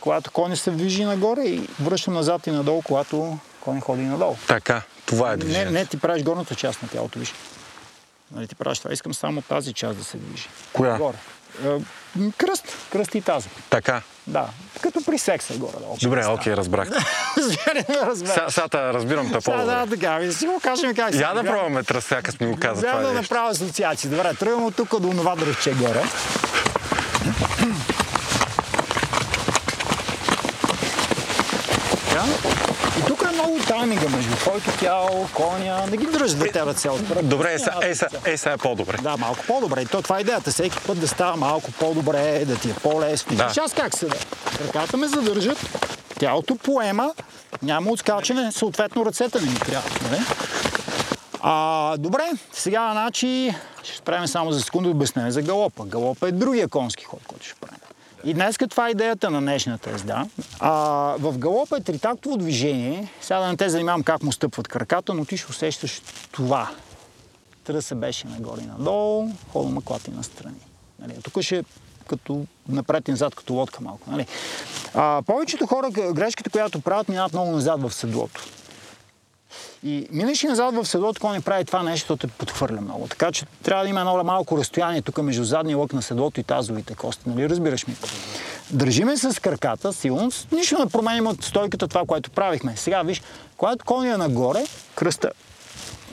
[0.00, 4.36] когато коня се движи нагоре и връщам назад и надолу, когато коня ходи надолу.
[4.48, 5.70] Така, това е Не, движение.
[5.70, 7.34] не ти правиш горната част на тялото, виж.
[8.32, 8.92] Нали ти правиш това?
[8.92, 10.48] Искам само тази част да се движи.
[10.72, 10.98] Коя?
[10.98, 11.16] Горе.
[12.38, 12.64] Кръст.
[12.92, 13.48] Кръст и тази.
[13.70, 14.02] Така.
[14.26, 14.46] Да.
[14.80, 15.72] Като при секса горе.
[15.72, 16.88] Да, Добре, окей, разбрах.
[17.36, 18.34] Разбира.
[18.34, 21.44] Сега, сега те разбирам те Сега да, така, ви си го кажем как Я да
[21.44, 24.10] пробваме тръс, сега като ми го каза това да направя асоциации.
[24.10, 26.02] Добре, тръгвам от тук до това дръвче горе.
[32.08, 32.77] Така.
[33.38, 35.86] Много тайминга между твоето тяло, коня.
[35.90, 37.28] Не ги дръжда те ръце отпред.
[37.28, 37.80] Добре, е, сега,
[38.26, 38.96] е, е, е по-добре.
[39.02, 39.82] Да, малко по-добре.
[39.82, 40.50] И то това е идеята.
[40.50, 43.36] Всеки път да става малко по-добре, да ти е по-лесно.
[43.36, 43.52] Да.
[43.54, 43.60] Да.
[43.60, 44.16] Аз как седа?
[44.66, 45.58] Ръката ме задържат,
[46.18, 47.14] тялото поема,
[47.62, 49.90] няма отскачане, съответно ръцете не ми трябва.
[50.10, 50.22] Нали?
[51.40, 55.84] А, добре, сега, значи, ще спреме само за секунда да обяснение за галопа.
[55.84, 57.78] Галопа е другия конски ход, който ще правим.
[58.24, 60.26] И днес това е идеята на днешната езда.
[60.60, 60.70] А,
[61.18, 63.08] в галопа е тритактово движение.
[63.20, 66.02] Сега да не те занимавам как му стъпват краката, но ти ще усещаш
[66.32, 66.70] това.
[67.64, 70.60] Тръса беше нагоре и надолу, хода ма клати настрани.
[70.98, 71.64] Нали, тук ще
[72.06, 74.10] като напред и назад, като лодка малко.
[74.10, 74.26] Нали.
[74.94, 78.44] А, повечето хора, грешката, която правят, минават много назад в седлото.
[79.84, 83.06] И минеш и назад в седлото, кой не прави това нещо, то те подхвърля много.
[83.08, 86.42] Така че трябва да има едно малко разстояние тук между задния лък на седлото и
[86.42, 87.28] тазовите кости.
[87.28, 87.48] Нали?
[87.48, 87.96] Разбираш ми?
[88.70, 92.76] Държиме с краката, силно, нищо не променим от стойката това, което правихме.
[92.76, 93.22] Сега виж,
[93.56, 95.30] когато коня е нагоре, кръста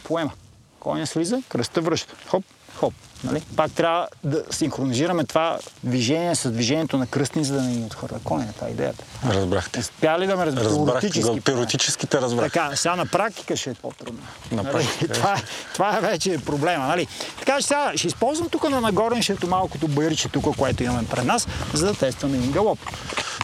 [0.04, 0.32] поема.
[0.80, 2.16] Коня слиза, кръста връща.
[2.28, 2.44] Хоп,
[2.76, 2.94] хоп.
[3.26, 3.42] Нали?
[3.56, 8.20] Пак трябва да синхронизираме това движение с движението на кръстни, за да не ни отхвърля
[8.24, 8.48] коня.
[8.56, 9.04] Това е идеята.
[9.26, 9.80] Разбрахте.
[9.80, 10.68] Успя ли да ме разбереш?
[10.68, 11.42] Разбрах, Теоретически.
[11.42, 12.52] теоретическите разбрах.
[12.52, 14.22] Така, сега на практика ще е по-трудно.
[14.52, 14.74] На Нали?
[14.74, 15.42] практика, това, е-
[15.74, 16.88] това е вече проблема.
[16.88, 17.08] Нали?
[17.40, 21.48] Така че сега ще използвам тук на нагорнището малкото байриче тук, което имаме пред нас,
[21.74, 22.80] за да тестваме един галоп.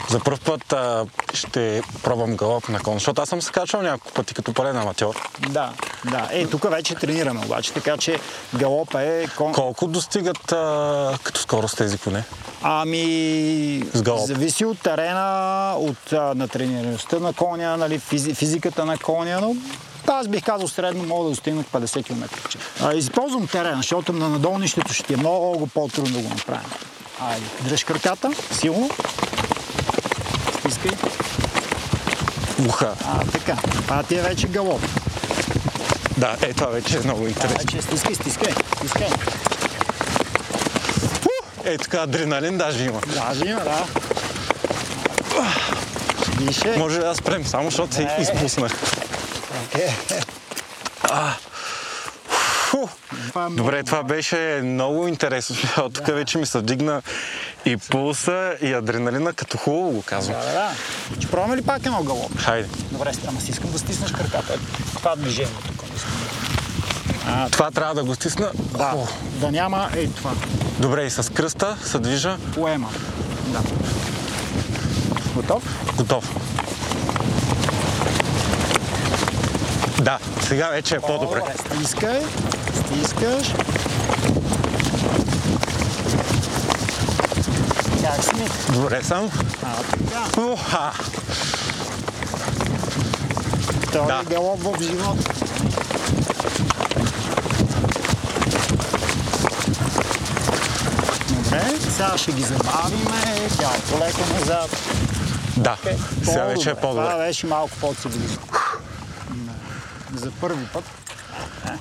[0.10, 4.14] За първ път а, ще пробвам галоп на кон, защото аз съм се качвал няколко
[4.14, 5.16] пъти като пълен аматьор.
[5.50, 5.74] Да,
[6.12, 6.30] да.
[6.32, 8.20] Е, тук вече тренираме обаче, така че
[8.56, 9.28] галоп е...
[9.38, 9.54] Кон...
[9.72, 12.24] Колко достигат а, като скорост тези коне?
[12.62, 13.84] Ами,
[14.26, 19.56] зависи от терена, от а, натренираността на коня, нали, физи, физиката на коня, но
[20.08, 22.30] аз бих казал средно мога да достигнат 50 км.
[22.82, 26.72] А, използвам терена, защото на надолнището ще е много по-трудно да го направим.
[27.20, 28.90] Айде, дръж краката, силно.
[30.60, 30.92] Стискай.
[32.68, 32.94] Уха.
[33.06, 33.58] А, така.
[33.74, 34.82] Това ти е вече галоп.
[36.18, 37.58] Да, е, това вече е много интересно.
[37.60, 39.08] вече стискай, стискай, стискай.
[41.66, 43.02] Е, така адреналин даже има.
[43.08, 43.86] Даже има, да.
[46.38, 46.76] Дише.
[46.78, 48.72] Може да спрем, само защото се изпуснах.
[49.66, 49.90] Окей.
[53.50, 55.56] Добре, това беше много интересно.
[55.78, 57.02] От тук вече ми се вдигна
[57.66, 60.40] и пулса, и адреналина, като хубаво го казвам.
[60.40, 60.72] Да, да, да.
[61.18, 62.38] Ще пробваме ли пак едно галоп?
[62.38, 62.70] Хайде.
[62.92, 64.60] Добре, ама си искам да стиснеш краката.
[64.96, 65.84] Това движение тук.
[65.96, 67.50] искам.
[67.52, 68.52] Това трябва да го стисна.
[68.56, 69.08] Да, О,
[69.40, 70.32] да няма ей това.
[70.80, 72.38] Добре, и с кръста се движа.
[72.54, 72.90] Поема.
[73.48, 73.60] Да.
[75.36, 75.64] Готов?
[75.98, 76.52] Готов.
[80.02, 81.42] Да, сега вече е по-добре.
[81.60, 82.22] Стискай.
[82.76, 83.54] Стискаш.
[88.22, 88.32] Си?
[88.70, 89.30] Добре съм.
[89.64, 90.42] А, така.
[90.42, 90.92] Уха!
[93.82, 94.24] Втори Да.
[94.26, 95.34] галоп в живота.
[101.30, 104.70] Добре, сега ще ги забавиме, тялото леко назад.
[105.58, 105.78] Да,
[106.24, 107.18] сега вече е Това по-добре.
[107.18, 108.48] беше малко по-цивилизовано.
[110.10, 110.20] Да.
[110.20, 110.84] За първи път.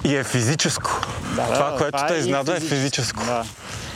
[0.04, 0.90] И е физическо.
[1.26, 3.24] Да, да, Това, което те изнада е физическо.
[3.24, 3.44] Да.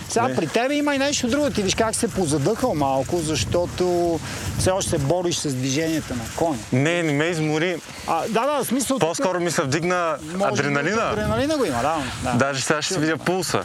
[0.09, 1.51] Сега при тебе има и нещо друго.
[1.51, 4.21] Ти виж как се позадъхал малко, защото
[4.59, 6.59] все още се бориш с движенията на коня.
[6.73, 7.77] Не, не ме измори.
[8.07, 8.99] А, да, да, в смисъл...
[8.99, 11.11] По-скоро ми се вдигна може адреналина.
[11.13, 11.97] Адреналина го има, да.
[12.23, 12.39] да.
[12.39, 13.65] Даже сега ще видя пулса.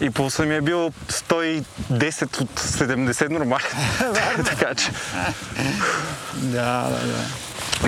[0.00, 3.66] И пулса ми е бил 110 от 70 нормален.
[4.44, 4.90] така че.
[6.34, 7.24] Да, да, да.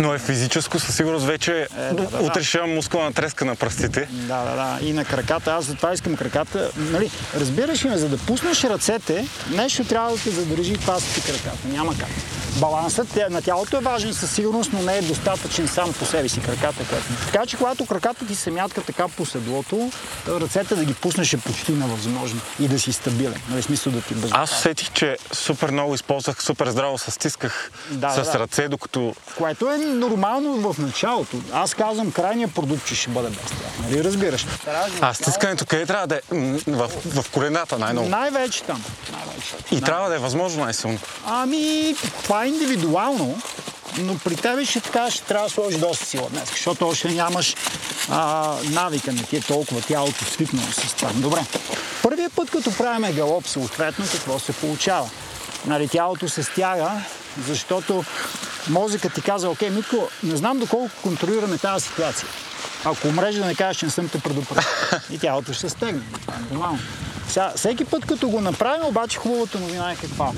[0.00, 2.58] Но е физическо, със сигурност вече да, да, да.
[2.58, 4.08] имам мускулна треска на пръстите.
[4.10, 4.86] Да, да, да.
[4.86, 5.52] И на краката.
[5.52, 6.70] Аз затова искам краката.
[6.76, 11.68] Нали, разбираш ли ме, за да пуснеш ръцете, нещо трябва да те задържи ти краката.
[11.68, 12.08] Няма как.
[12.56, 16.28] Балансът тя- на тялото е важен със сигурност, но не е достатъчен сам по себе
[16.28, 16.84] си краката.
[16.90, 17.04] Което...
[17.32, 19.90] Така че когато краката ти се мятка така по седлото,
[20.28, 23.40] ръцете да ги пуснеш е почти невъзможно и да си стабилен.
[23.50, 24.30] Нали, смисъл да ти без...
[24.32, 28.38] Аз усетих, че супер много използвах, супер здраво се стисках Да, с да.
[28.38, 31.36] ръце, докато Което е нормално в началото.
[31.52, 33.78] Аз казвам крайния продукт, че ще бъде без тях.
[33.82, 34.46] Нали, разбираш?
[35.00, 36.20] А стискането къде трябва да е?
[36.66, 38.08] В, в колената най-много.
[38.08, 38.84] Най-вече там.
[39.12, 39.74] Най-вече.
[39.74, 40.98] И трябва да е възможно най-силно.
[41.26, 43.38] Ами, това е индивидуално,
[43.98, 47.56] но при тебе ще така ще трябва да сложиш доста сила днес, защото още нямаш
[48.10, 51.10] а, навика, не ти е толкова тялото свикнало с това.
[51.14, 51.40] Добре.
[52.02, 55.10] Първият път, като правиме галоп, съответно, какво се получава?
[55.66, 56.90] Нали, тялото се стяга,
[57.48, 58.04] защото
[58.70, 62.28] мозъкът ти казва, окей, Митко, не знам доколко контролираме тази ситуация.
[62.84, 64.62] Ако умреш да не кажеш, че не съм те предупредил.
[65.10, 66.00] И тялото ще се стегне.
[66.50, 66.78] Нормално.
[67.28, 70.30] Сега, всеки път, като го направим, обаче хубавата новина е каква.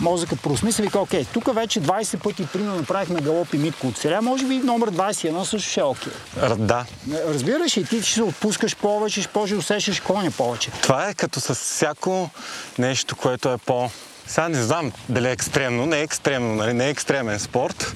[0.00, 4.20] Мозъкът проосмисля и окей, тук вече 20 пъти, примерно, направихме галоп и Митко от сега,
[4.20, 6.12] може би номер 21 също ще е окей.
[6.42, 6.84] Р- Да.
[7.28, 10.70] Разбираш и ти ще се отпускаш повече, ще да усещаш коня повече.
[10.82, 12.30] Това е като с всяко
[12.78, 13.90] нещо, което е по...
[14.28, 16.72] Сега не знам дали е екстремно, не е екстремно, нали?
[16.72, 17.94] не е екстремен спорт,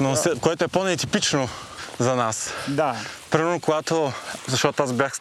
[0.00, 1.48] но се, което е по-нетипично
[1.98, 2.52] за нас.
[2.68, 2.96] Да.
[3.30, 4.12] Примерно, когато,
[4.48, 5.12] защото аз бях,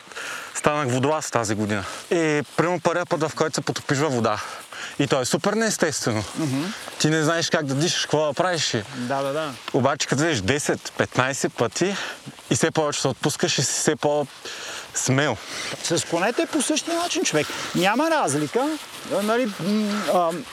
[0.55, 1.83] станах водолаз тази година.
[2.11, 4.41] И примерно първият път, в който се потопиш във вода.
[4.99, 6.23] И то е супер неестествено.
[6.99, 8.71] Ти не знаеш как да дишаш, какво да правиш.
[8.95, 9.53] Да, да, да.
[9.73, 11.95] Обаче като видиш 10-15 пъти
[12.49, 15.37] и все повече се отпускаш и си все по-смел.
[15.83, 17.47] С конете е по същия начин, човек.
[17.75, 18.77] Няма разлика.
[19.23, 19.51] Нали,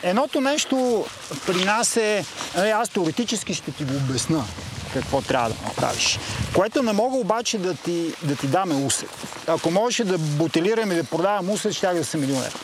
[0.02, 1.06] едното нещо
[1.46, 2.24] при нас е...
[2.56, 4.44] Нали, аз теоретически ще ти го обясна.
[4.92, 6.18] Какво трябва да направиш.
[6.54, 9.10] Което не мога обаче да ти, да ти даме усет.
[9.46, 12.54] Ако можеше да бутилирам и да продавам усет, ще да съм милионер.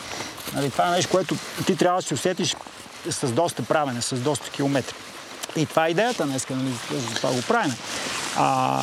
[0.54, 2.56] Нали, това е нещо, което ти трябва да се усетиш
[3.10, 4.94] с доста правене, с доста километри.
[5.56, 7.74] И това е идеята днес, нали, за това го правим.
[8.36, 8.82] А,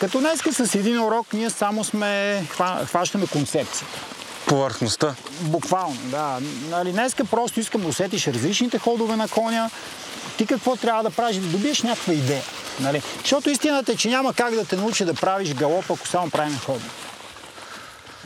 [0.00, 2.44] като днеска с един урок ние само сме,
[2.86, 3.86] хващаме концепция.
[4.46, 5.14] Повърхността.
[5.40, 6.38] Буквално, да.
[6.70, 9.70] Нали, днеска просто искам да усетиш различните ходове на коня,
[10.36, 12.42] ти какво трябва да правиш, да добиеш някаква идея.
[12.80, 13.02] Нали?
[13.20, 16.58] Защото истината е, че няма как да те научи да правиш галоп, ако само правим
[16.58, 16.88] ходове.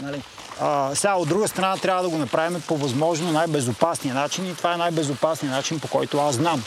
[0.03, 0.23] Нали?
[0.61, 4.75] А, сега от друга страна трябва да го направим по възможно най-безопасния начин и това
[4.75, 6.65] е най-безопасният начин, по който аз знам.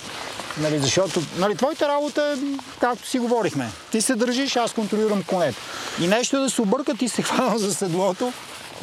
[0.57, 3.69] Нали, защото нали, твоята работа е, както си говорихме.
[3.91, 5.59] Ти се държиш, аз контролирам конето.
[6.01, 8.33] И нещо е да се обърка, ти се хвана за седлото.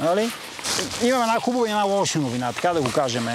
[0.01, 0.31] Нали?
[1.03, 3.29] Имам една хубава и една лоша новина, така да го кажем.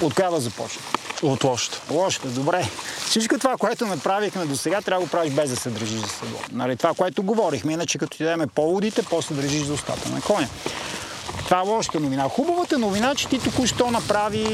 [0.00, 0.84] От коя да започнем?
[1.24, 1.80] От лошата.
[1.90, 2.68] Лошата, добре.
[3.06, 6.08] Всичко това, което направихме до сега, трябва да го правиш без да се държиш за
[6.08, 6.38] седло.
[6.52, 10.48] Нали, това, което говорихме, иначе като ти дадем поводите, после държиш за устата на коня.
[11.44, 12.28] Това е лошата новина.
[12.28, 14.44] Хубавата новина, че ти току-що направи,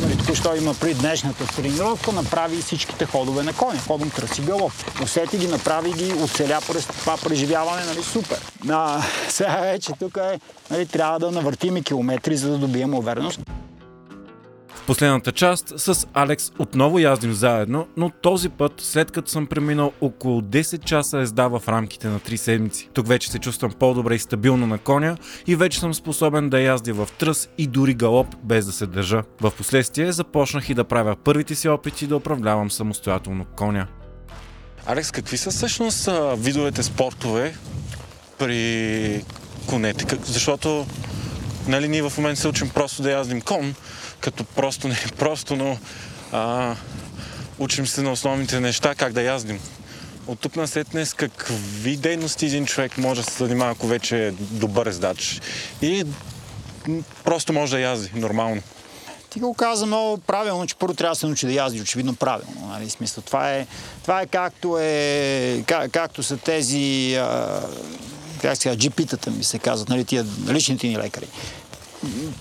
[0.00, 3.78] нали, току-що има при днешната тренировка, направи всичките ходове на коня.
[3.86, 4.72] Ходом траси галоп.
[5.02, 8.38] Усети ги, направи ги, оцеля през това преживяване, нали, супер.
[8.70, 10.40] А, сега вече тук е,
[10.70, 13.40] нали, трябва да навъртим километри, за да добием увереност
[14.86, 20.40] последната част с Алекс отново яздим заедно, но този път след като съм преминал около
[20.40, 22.88] 10 часа езда в рамките на 3 седмици.
[22.92, 25.16] Тук вече се чувствам по-добре и стабилно на коня
[25.46, 29.22] и вече съм способен да яздя в тръс и дори галоп без да се държа.
[29.40, 33.86] В последствие започнах и да правя първите си опити да управлявам самостоятелно коня.
[34.86, 37.56] Алекс, какви са всъщност видовете спортове
[38.38, 39.24] при
[39.66, 40.18] конете?
[40.24, 40.86] Защото
[41.68, 43.74] нали, ние в момента се учим просто да яздим кон,
[44.22, 45.78] като просто не просто, но
[46.32, 46.74] а,
[47.58, 49.60] учим се на основните неща, как да яздим.
[50.26, 54.26] От тук на сетне с какви дейности един човек може да се занимава, ако вече
[54.26, 55.40] е добър ездач.
[55.82, 56.04] И
[57.24, 58.62] просто може да язди нормално.
[59.30, 62.66] Ти го каза много правилно, че първо трябва да се научи да язди, очевидно правилно.
[62.68, 62.90] Нали?
[62.90, 63.66] Смисъл, това, е,
[64.02, 67.60] това е както, е, как, както са тези, а,
[68.42, 71.28] как сега, джипитата ми се казват, нали, тия личните ни лекари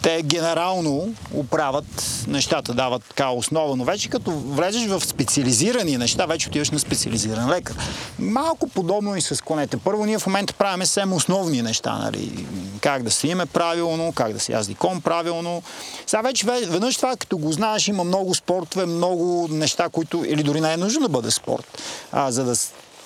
[0.01, 6.49] те генерално оправят нещата, дават така основа, но вече като влезеш в специализирани неща, вече
[6.49, 7.75] отиваш на специализиран лекар.
[8.19, 9.77] Малко подобно и с конете.
[9.77, 12.45] Първо ние в момента правиме съвсем основни неща, нали?
[12.81, 15.63] как да свиеме правилно, как да се язди кон правилно.
[16.07, 20.61] Сега вече веднъж това, като го знаеш, има много спортове, много неща, които или дори
[20.61, 21.81] не е нужно да бъде спорт,
[22.11, 22.55] а, за да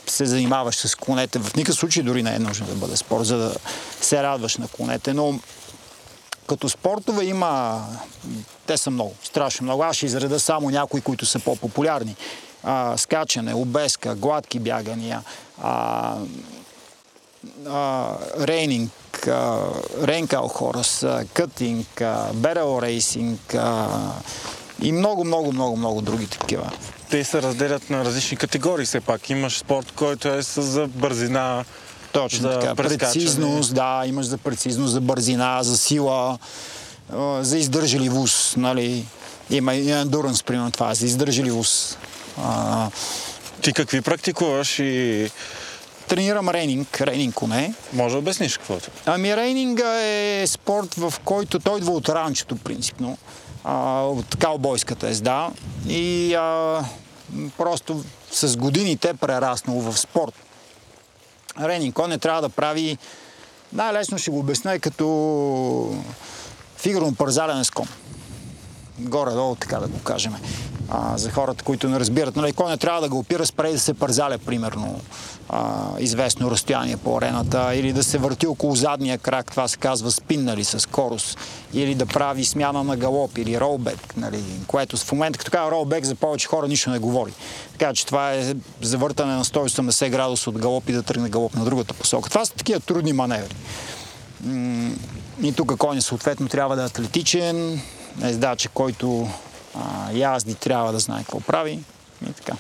[0.08, 1.40] се занимаваш с конете.
[1.40, 3.56] В никакъв случай дори не е нужно да бъде спорт, за да
[4.02, 5.14] се радваш на конете.
[5.14, 5.40] Но
[6.48, 7.86] като спортове има,
[8.66, 9.84] те са много, страшно много.
[9.84, 12.16] Аз ще изреда само някои, които са по-популярни.
[12.64, 15.22] А, скачане, обеска, гладки бягания,
[15.62, 16.16] а,
[17.70, 18.92] а, рейнинг,
[20.04, 22.02] рейнкал хорс, кътинг,
[22.34, 23.56] берел рейсинг
[24.82, 26.72] и много, много, много, много други такива.
[27.10, 29.30] Те се разделят на различни категории все пак.
[29.30, 31.66] Имаш спорт, който е за бързина,
[32.20, 32.76] точно за така.
[32.76, 36.38] Прецизност, да, имаш за прецизност, за бързина, за сила,
[37.42, 39.06] за издържливост, нали.
[39.50, 41.98] Има и ендуранс, примерно това, за издържливост.
[42.38, 42.90] А...
[43.62, 45.30] Ти какви практикуваш и
[46.08, 47.74] тренирам рейнинг, рейнинг коне.
[47.94, 48.80] Може да обясниш какво е?
[49.06, 53.18] Ами рейнинга е спорт, в който той идва от ранчето, принципно.
[53.64, 55.50] А, от каубойската езда.
[55.88, 56.80] И а,
[57.58, 60.45] просто с годините е прераснало в спорт.
[61.62, 62.98] Ренинко не трябва да прави,
[63.74, 66.04] най-лесно ще го обясня, като
[66.78, 67.72] фигурно парзалене с.
[69.00, 70.36] Горе-долу, така да го кажем
[70.90, 72.36] а, за хората, които не разбират.
[72.36, 75.00] Нали, кой не трябва да го опира спре да се пързаля, примерно,
[75.50, 80.12] а, известно разстояние по арената, или да се върти около задния крак, това се казва
[80.12, 81.38] спин, нали, с скорост,
[81.74, 86.06] или да прави смяна на галоп, или ролбек, нали, което в момента, като казва ролбек,
[86.06, 87.34] за повече хора нищо не говори.
[87.72, 91.66] Така че това е завъртане на 180 градуса от галоп и да тръгне галоп на
[91.66, 92.30] другата посока.
[92.30, 93.56] Това са такива трудни маневри.
[95.44, 97.82] И тук коня съответно трябва да е атлетичен,
[98.24, 99.30] ездаче, който
[99.76, 101.80] а, язди трябва да знае какво прави
[102.30, 102.54] и така.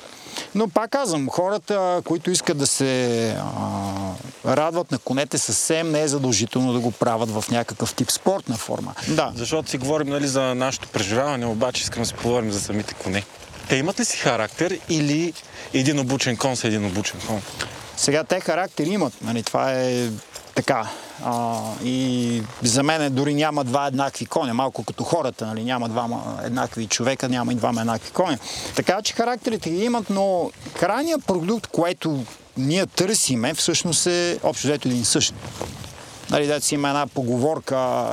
[0.55, 6.07] Но пак казвам, хората, които искат да се а, радват на конете, съвсем не е
[6.07, 8.93] задължително да го правят в някакъв тип спортна форма.
[9.07, 9.31] Да.
[9.35, 13.23] Защото си говорим нали, за нашето преживяване, обаче искам да си поговорим за самите коне.
[13.69, 15.33] Те имат ли си характер или
[15.73, 17.41] един обучен кон с един обучен кон?
[17.97, 19.13] Сега те характер имат.
[19.21, 20.09] Нали, това е
[20.55, 20.87] така.
[21.23, 25.63] А, и за мен дори няма два еднакви коня, малко като хората, нали?
[25.63, 28.37] няма двама еднакви човека, няма и двама еднакви коня.
[28.75, 32.23] Така че характерите ги имат, но крайният продукт, което
[32.57, 35.33] ние търсиме, всъщност е общо взето един същ.
[36.29, 38.07] Нали, дете си има една поговорка,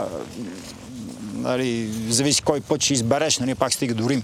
[1.34, 4.22] нали, зависи кой път ще избереш, нали, пак стига до Рим.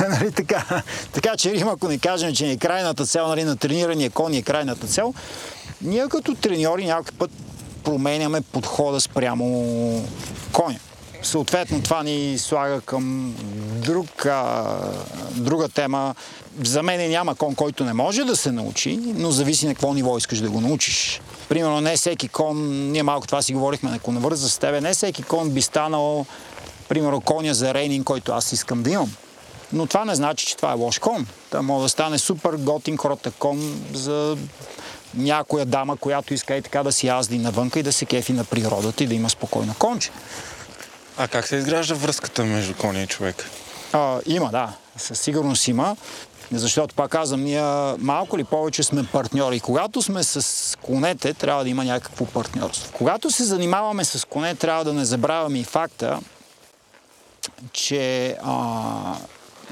[0.10, 0.82] нали, така,
[1.12, 4.42] така че Рим, ако не кажем, че е крайната цел нали, на тренирания кон е
[4.42, 5.14] крайната цел,
[5.82, 7.30] ние като треньори някакъв път
[7.84, 10.04] променяме подхода спрямо
[10.52, 10.78] коня.
[11.22, 13.34] Съответно, това ни слага към
[13.84, 14.64] друг, а,
[15.36, 16.14] друга тема.
[16.64, 20.18] За мен няма кон, който не може да се научи, но зависи на какво ниво
[20.18, 21.20] искаш да го научиш.
[21.48, 25.22] Примерно, не всеки кон, ние малко това си говорихме на конвърза с тебе, не всеки
[25.22, 26.26] кон би станал,
[26.88, 29.12] примерно, коня за рейнинг, който аз искам да имам.
[29.72, 31.26] Но това не значи, че това е лош кон.
[31.50, 34.36] Това може да стане супер готин крота кон за
[35.14, 38.44] някоя дама, която иска и така да си язди навънка и да се кефи на
[38.44, 40.10] природата и да има спокойно конче.
[41.16, 43.50] А как се изгражда връзката между коня и човек?
[43.92, 44.72] А, има, да.
[44.96, 45.96] Със сигурност има.
[46.52, 49.60] Защото, пак казвам, ние малко ли повече сме партньори.
[49.60, 52.92] Когато сме с конете, трябва да има някакво партньорство.
[52.92, 56.20] Когато се занимаваме с коне, трябва да не забравяме и факта,
[57.72, 59.16] че а,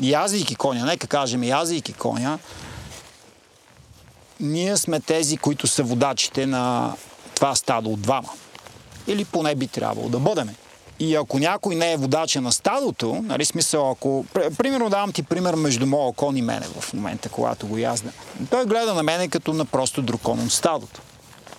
[0.01, 2.39] язейки коня, нека кажем язейки коня,
[4.41, 6.95] ние сме тези, които са водачите на
[7.35, 8.29] това стадо от двама.
[9.07, 10.55] Или поне би трябвало да бъдеме.
[11.01, 14.25] И ако някой не е водача на стадото, нали смисъл, ако...
[14.59, 18.11] Примерно давам ти пример между моя кон и мене в момента, когато го язда.
[18.51, 21.01] Той гледа на мене като на просто друг кон от стадото.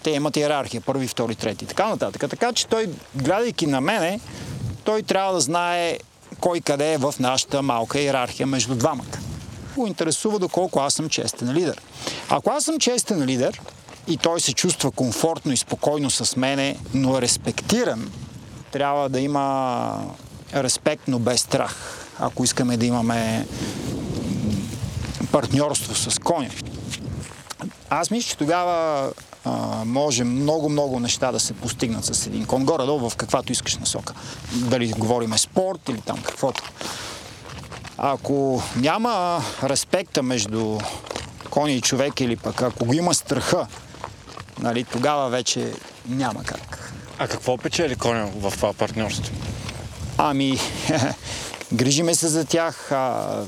[0.04, 2.30] Те имат иерархия, първи, втори, трети, така нататък.
[2.30, 4.20] Така че той, гледайки на мене,
[4.84, 5.98] той трябва да знае
[6.40, 9.29] кой къде е в нашата малка иерархия между двамата.
[9.80, 11.82] Го интересува доколко аз съм честен лидер.
[12.30, 13.62] Ако аз съм честен лидер
[14.08, 18.12] и той се чувства комфортно и спокойно с мене, но е респектиран,
[18.72, 19.94] трябва да има
[20.54, 21.76] респект, но без страх.
[22.20, 23.48] Ако искаме да имаме
[25.32, 26.50] партньорство с коня.
[27.90, 29.10] Аз мисля, че тогава
[29.46, 29.52] а,
[29.86, 32.66] може много-много неща да се постигнат с един кон.
[32.66, 34.14] Горе-долу в каквато искаш насока.
[34.54, 36.64] Дали говориме спорт или там каквото.
[38.02, 40.78] Ако няма респекта между
[41.50, 43.68] коня и човек или пък ако го има страха,
[44.60, 45.74] нали, тогава вече
[46.08, 46.94] няма как.
[47.18, 49.34] А какво печели коня в това партньорство?
[50.18, 50.60] Ами,
[51.74, 53.44] грижиме се за тях, а,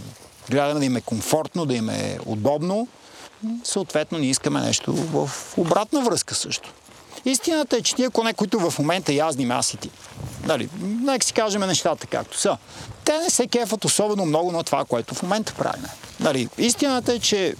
[0.49, 2.87] гледаме да им е комфортно, да им е удобно.
[3.63, 6.73] Съответно, ние искаме нещо в обратна връзка също.
[7.25, 9.89] Истината е, че тия коне, които в момента язним аз и ти,
[10.45, 12.57] дали, нека си кажем нещата както са,
[13.05, 15.85] те не се кефат особено много на това, което в момента правим.
[16.19, 17.55] Дали, истината е, че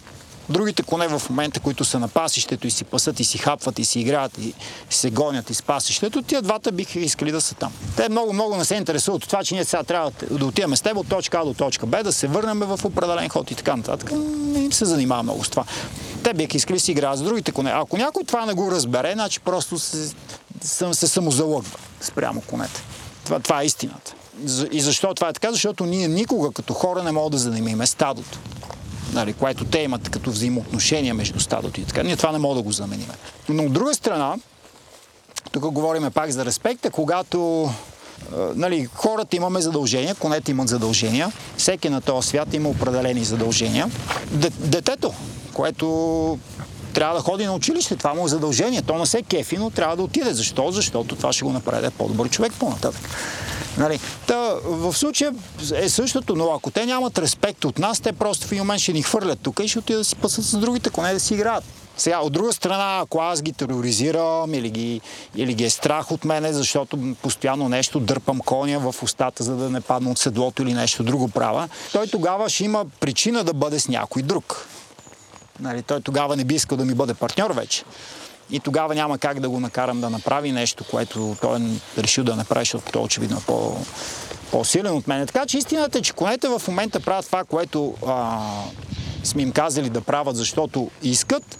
[0.52, 3.86] Другите коне в момента, които са на пасището и си пасат и си хапват и
[3.86, 4.54] си играят и
[4.90, 7.72] се гонят из пасището, тия двата биха искали да са там.
[7.96, 10.98] Те много-много не се интересуват от това, че ние сега трябва да отиваме с теб
[10.98, 14.12] от точка А до точка Б, да се върнем в определен ход и така нататък.
[14.12, 15.64] Не им се занимава много с това.
[16.32, 17.72] Те биха искали си играят с другите коне.
[17.72, 20.14] Ако някой това не го разбере, значи просто се,
[20.94, 22.82] се самозалъгва спрямо конете.
[23.26, 24.14] Това, това е истината.
[24.72, 25.52] И защо това е така?
[25.52, 28.40] Защото ние никога като хора не можем да занимиме стадото
[29.14, 32.04] нали, което те имат като взаимоотношения между стадото и така.
[32.04, 33.08] Ние това не мога да го заменим.
[33.50, 34.36] Но от друга страна,
[35.52, 37.70] тук говорим пак за респекта, когато
[38.56, 43.92] нали, хората имаме задължения, конете имат задължения, всеки на този свят има определени задължения.
[44.60, 45.14] Детето,
[45.52, 46.38] което
[46.94, 48.82] трябва да ходи на училище, това му е задължение.
[48.82, 50.34] То не се кефи, но трябва да отиде.
[50.34, 50.72] Защо?
[50.72, 53.02] Защото това ще го направи да е по-добър човек по-нататък.
[53.78, 54.00] Нали?
[54.28, 55.34] Та, в случая
[55.76, 58.94] е същото, но ако те нямат респект от нас, те просто в един момент ще
[58.94, 61.64] ни хвърлят тук и ще отидат да си пасат с другите коне да си играят.
[61.98, 65.02] Сега, от друга страна, ако аз ги тероризирам или ги,
[65.36, 69.70] или ги е страх от мене, защото постоянно нещо дърпам коня в устата, за да
[69.70, 73.80] не падна от седлото или нещо друго права, той тогава ще има причина да бъде
[73.80, 74.68] с някой друг.
[75.62, 77.84] Нали, той тогава не би искал да ми бъде партньор вече.
[78.52, 82.36] И тогава няма как да го накарам да направи нещо, което той е решил да
[82.36, 83.78] направи, защото той очевидно е по,
[84.52, 85.28] по-силен от мен.
[85.28, 88.40] Така че истината е, че конете в момента правят това, което а,
[89.24, 91.58] сме им казали да правят, защото искат,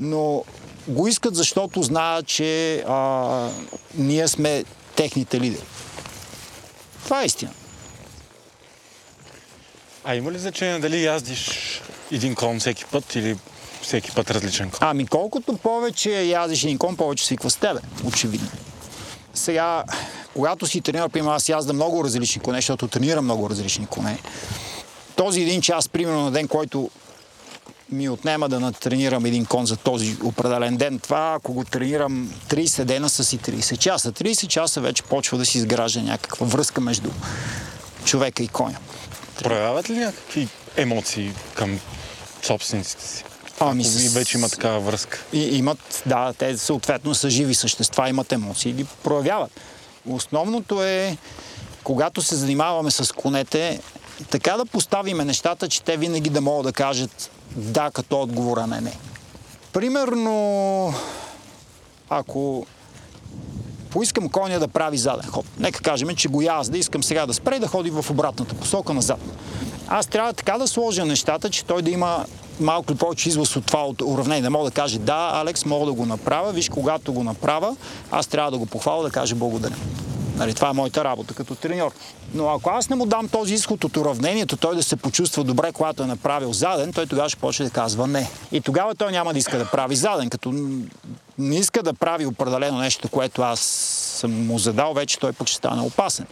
[0.00, 0.44] но
[0.88, 3.48] го искат, защото знаят, че а,
[3.94, 4.64] ние сме
[4.96, 5.64] техните лидери.
[7.04, 7.50] Това е истина.
[10.04, 11.80] А има ли значение дали яздиш
[12.12, 13.36] един кон всеки път или
[13.82, 14.78] всеки път различен кон?
[14.80, 18.48] Ами колкото повече язиш един кон, повече свиква с тебе, очевидно.
[19.34, 19.84] Сега,
[20.34, 24.18] когато си тренирал, примерно аз язда много различни коне, защото тренирам много различни коне.
[25.16, 26.90] Този един час, примерно на ден, който
[27.90, 30.98] ми отнема да натренирам един кон за този определен ден.
[30.98, 34.12] Това, ако го тренирам 30 дена, са си 30 часа.
[34.12, 37.10] 30 часа вече почва да си изгражда някаква връзка между
[38.04, 38.78] човека и коня.
[39.42, 41.80] Проявяват ли някакви емоции към
[42.42, 43.24] собствениците си?
[43.60, 45.24] Ами, Ако и вече има такава връзка.
[45.32, 49.50] И, имат, да, те съответно са живи същества, имат емоции и ги проявяват.
[50.08, 51.16] Основното е,
[51.84, 53.80] когато се занимаваме с конете,
[54.30, 58.80] така да поставиме нещата, че те винаги да могат да кажат да като отговора на
[58.80, 58.92] не.
[59.72, 60.94] Примерно,
[62.10, 62.66] ако
[63.90, 67.58] поискам коня да прави заден ход, нека кажем, че го язда, искам сега да спре
[67.58, 69.20] да ходи в обратната посока назад.
[69.88, 72.24] Аз трябва така да сложа нещата, че той да има
[72.60, 74.42] малко ли повече излъз от това от уравнение.
[74.42, 77.76] Да мога да каже, да, Алекс, мога да го направя, виж, когато го направя,
[78.10, 79.76] аз трябва да го похваля, да кажа благодаря.
[80.36, 81.92] Нали, това е моята работа като треньор.
[82.34, 85.72] Но ако аз не му дам този изход от уравнението, той да се почувства добре,
[85.72, 88.30] когато е направил заден, той тогава ще почне да казва не.
[88.52, 90.30] И тогава той няма да иска да прави заден.
[90.30, 90.52] Като
[91.38, 93.60] не иска да прави определено нещо, което аз
[94.20, 96.26] съм му задал, вече той пък ще стане опасен.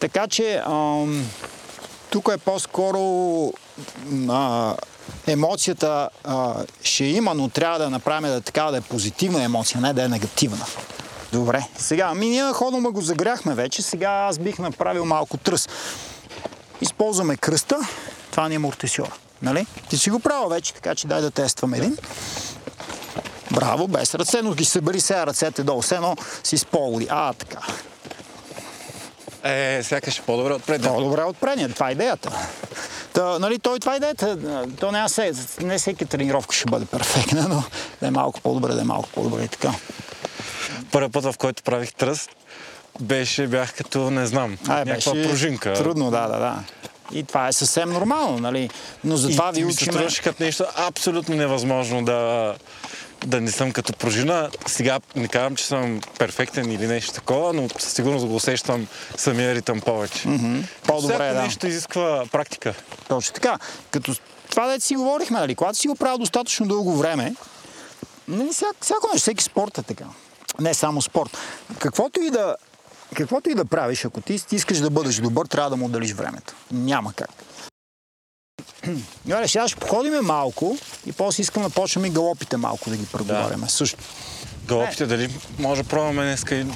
[0.00, 1.26] Така че ам,
[2.12, 3.52] тук е по-скоро
[4.28, 4.74] а,
[5.26, 9.92] емоцията а, ще има, но трябва да направим да така да е позитивна емоция, не
[9.92, 10.66] да е негативна.
[11.32, 11.66] Добре.
[11.76, 15.68] Сега, ами ние ходома го загряхме вече, сега аз бих направил малко тръс.
[16.80, 17.76] Използваме кръста,
[18.30, 19.12] това ни е мортесьора.
[19.42, 19.66] Нали?
[19.88, 21.96] Ти си го правил вече, така че дай да тестваме един.
[23.50, 27.06] Браво, без ръце, но ги събери сега ръцете долу, все едно си с полуди.
[27.10, 27.58] А, така.
[29.44, 30.92] Е, сякаш е по-добре от предния.
[30.92, 32.48] По-добре от предния, това е идеята.
[33.12, 34.38] Та, нали, той това е идеята.
[34.80, 37.62] То няма се, не всеки тренировка ще бъде перфектна, но
[38.00, 39.74] да е малко по-добре, да е малко по-добре и така.
[40.92, 42.30] Първият път, в който правих тръст,
[43.00, 45.72] беше, бях като, не знам, А, някаква беше пружинка.
[45.72, 46.58] Трудно, да, да, да.
[47.12, 48.70] И това е съвсем нормално, нали?
[49.04, 49.92] Но затова и, ви ми се учиме...
[49.92, 52.54] струваше като нещо абсолютно невъзможно да,
[53.26, 54.50] да не съм като пружина.
[54.66, 59.54] Сега не казвам, че съм перфектен или нещо такова, но със сигурност го усещам самия
[59.54, 60.28] ритъм повече.
[60.28, 60.64] Mm-hmm.
[60.86, 61.42] По-добре Всяко да.
[61.42, 62.74] нещо изисква практика.
[63.08, 63.58] Точно така.
[63.90, 64.14] Като
[64.50, 65.54] това, дете си говорихме, нали?
[65.54, 67.34] Когато си го правил достатъчно дълго време,
[68.28, 70.04] нали, всяко, всяко нещо, всеки спорт е така.
[70.60, 71.38] Не само спорт.
[71.78, 72.56] Каквото и да,
[73.14, 76.54] каквото и да правиш, ако ти искаш да бъдеш добър, трябва да му отделиш времето.
[76.72, 77.30] Няма как.
[79.26, 83.06] Добре, сега ще походиме малко и после искам да почнем и галопите малко да ги
[83.06, 83.68] преговаряме.
[83.68, 83.98] Също.
[84.66, 86.66] Галопите, дали може да пробваме днеска и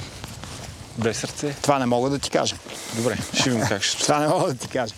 [0.97, 1.55] без сърце?
[1.61, 2.55] Това не мога да ти кажа.
[2.95, 3.97] Добре, ще видим как ще.
[4.03, 4.93] Това не мога да ти кажа.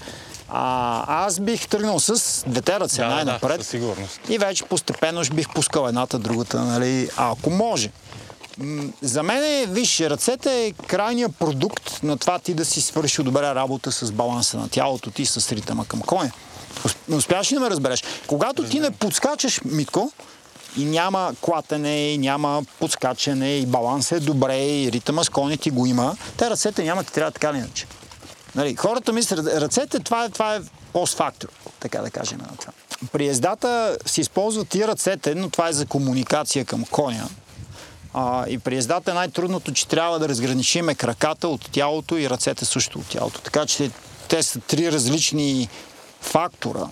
[0.51, 3.61] А, аз бих тръгнал с двете ръце Да, да, най-напред.
[3.61, 4.19] със сигурност.
[4.29, 7.91] И вече постепенно ще бих пускал едната, другата, нали, ако може.
[9.01, 13.55] За мен, е, виж, ръцете е крайният продукт на това ти да си свършил добре
[13.55, 16.31] работа с баланса на тялото ти, с ритъма към коня.
[16.85, 18.03] Ус- Успяваш ли да ме разбереш?
[18.27, 20.11] Когато ти не подскачаш, Митко,
[20.77, 25.69] и няма клатене, и няма подскачане, и баланс е добре, и ритъма с коня ти
[25.69, 27.85] го има, те ръцете няма ти трябва така или иначе.
[28.55, 30.59] Нали, хората мислят, ръцете, това е, това е
[30.93, 31.47] постфактор,
[31.79, 32.73] така да кажем на това.
[33.11, 37.29] При ездата се използват и ръцете, но това е за комуникация към коня.
[38.13, 42.65] А, и при ездата е най-трудното, че трябва да разграничиме краката от тялото и ръцете
[42.65, 43.41] също от тялото.
[43.41, 43.91] Така че
[44.27, 45.69] те са три различни
[46.21, 46.87] фактора,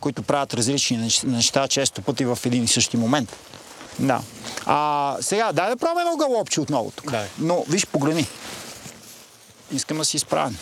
[0.00, 3.36] които правят различни нещ- неща често пъти в един и същи момент.
[3.98, 4.20] Да.
[4.66, 7.10] А, сега, дай да правим едно галопче отново тук.
[7.10, 7.26] Дай.
[7.38, 8.26] Но, виж, погледни.
[9.72, 10.56] Искам да си изправен.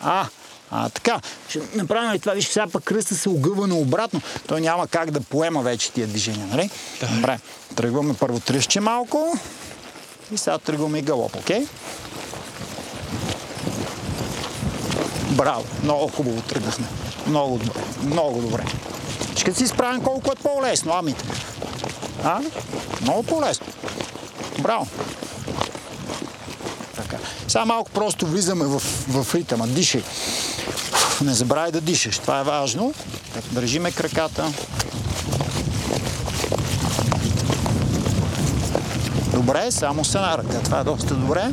[0.00, 0.26] А,
[0.70, 1.20] а, така.
[1.48, 2.32] Ще направим и това.
[2.32, 4.20] Виж, сега пък кръста се огъва наобратно.
[4.46, 6.70] Той няма как да поема вече тия движения, нали?
[7.14, 7.38] Добре.
[7.76, 9.38] Тръгваме първо тръщче малко.
[10.32, 11.66] И сега тръгваме и галоп, окей?
[15.30, 15.64] Браво.
[15.82, 16.86] Много хубаво тръгнахме.
[17.28, 17.80] Много добре.
[18.02, 18.64] Много добре.
[19.36, 21.24] Ще си изправим колко е по-лесно, амите.
[22.24, 22.40] А?
[23.02, 23.66] Много по-лесно.
[24.58, 24.86] Браво.
[26.96, 27.16] Така.
[27.48, 29.66] Сега малко просто влизаме в, в ритъма.
[29.66, 30.02] Дишай.
[31.24, 32.18] Не забравяй да дишаш.
[32.18, 32.94] Това е важно.
[33.52, 34.52] Държиме краката.
[39.32, 40.60] Добре, само с една ръка.
[40.64, 41.52] Това е доста добре.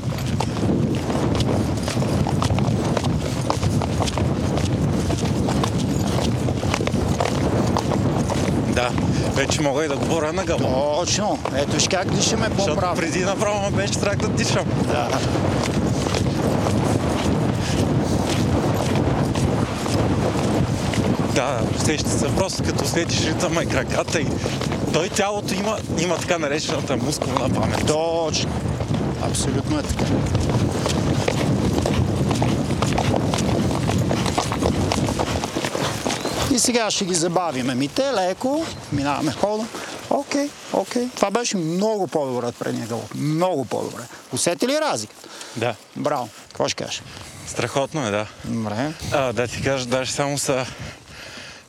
[8.83, 8.91] Да,
[9.33, 10.63] вече мога и да говоря на гъба.
[10.99, 11.39] Точно.
[11.55, 12.95] Ето виж как дишаме по-право.
[12.95, 14.65] преди направо ме беше страх да дишам.
[14.87, 15.07] Да.
[21.35, 24.27] Да, усеща се просто като усетиш ритъма и краката и
[24.93, 27.87] той тялото има, има така наречената мускулна памет.
[27.87, 28.51] Точно.
[29.21, 30.05] Абсолютно е така.
[36.63, 37.75] Сега ще ги забавиме.
[37.75, 39.65] Ми те леко, минаваме хода.
[40.09, 41.09] Окей, окей.
[41.15, 43.15] Това беше много по-добре от предния галоп.
[43.15, 44.03] Много по-добре.
[44.31, 45.13] Усети ли разлика?
[45.55, 45.75] Да.
[45.95, 46.29] Браво.
[46.47, 47.03] Какво ще кажеш?
[47.47, 48.27] Страхотно е, да.
[48.45, 48.93] Добре.
[49.11, 50.65] А, да ти кажа, даже само се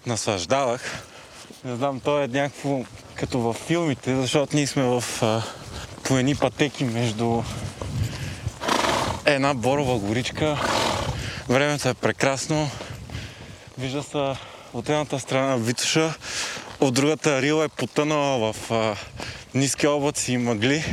[0.06, 0.80] наслаждавах.
[1.64, 2.80] Не знам, то е някакво
[3.14, 5.42] като във филмите, защото ние сме в а,
[6.02, 7.42] по едни пътеки между
[9.24, 10.60] една борова горичка.
[11.48, 12.70] Времето е прекрасно.
[13.78, 16.14] Вижда се от едната страна Витуша,
[16.80, 18.96] от другата Рила е потънала в а,
[19.54, 20.84] ниски облаци и мъгли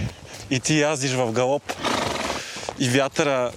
[0.49, 1.73] и ти яздиш в галоп
[2.79, 3.51] и вятъра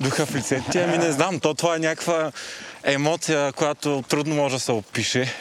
[0.00, 0.78] духа в лицето ти.
[0.78, 2.32] Ами не знам, то това е някаква
[2.84, 5.34] емоция, която трудно може да се опише.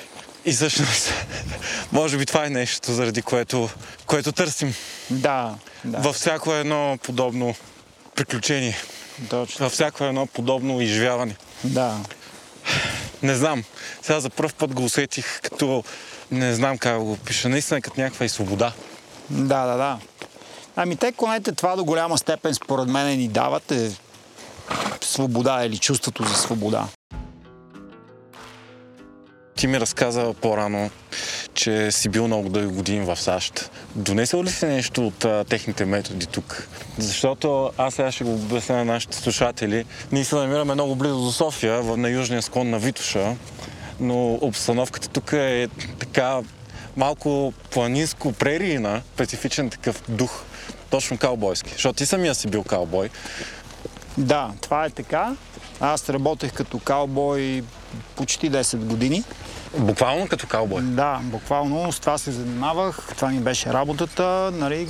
[0.45, 1.13] И всъщност,
[1.91, 3.69] може би това е нещо, заради което,
[4.05, 4.73] което търсим
[5.09, 5.97] Да, да.
[5.97, 7.55] във всяко едно подобно
[8.15, 8.77] приключение,
[9.29, 9.65] Точно.
[9.65, 11.35] във всяко едно подобно изживяване.
[11.63, 11.97] Да.
[13.23, 13.63] Не знам,
[14.01, 15.83] сега за първ път го усетих като,
[16.31, 18.73] не знам как го пиша, наистина като някаква и свобода.
[19.29, 19.99] Да, да, да.
[20.75, 23.91] Ами те конете това до голяма степен според мен ни дават е
[25.01, 26.87] свобода или чувството за свобода.
[29.55, 30.89] Ти ми разказа по-рано,
[31.53, 33.71] че си бил много дълги години в САЩ.
[33.95, 36.67] Донесъл ли си нещо от а, техните методи тук?
[36.97, 39.85] Защото аз сега ще го обясня на нашите слушатели.
[40.11, 43.35] Ние се намираме много близо до София, в- на южния склон на Витуша,
[43.99, 45.67] но обстановката тук е
[45.99, 46.39] така
[46.95, 50.43] малко планинско прерийна, специфичен такъв дух,
[50.89, 51.69] точно каубойски.
[51.71, 53.09] Защото ти самия си бил каубой.
[54.17, 55.35] Да, това е така.
[55.79, 57.63] Аз работех като каубой
[58.15, 59.23] почти 10 години.
[59.77, 60.81] Буквално като каубой.
[60.81, 62.99] Да, буквално с това се занимавах.
[63.15, 64.51] Това ми беше работата.
[64.53, 64.89] Нали,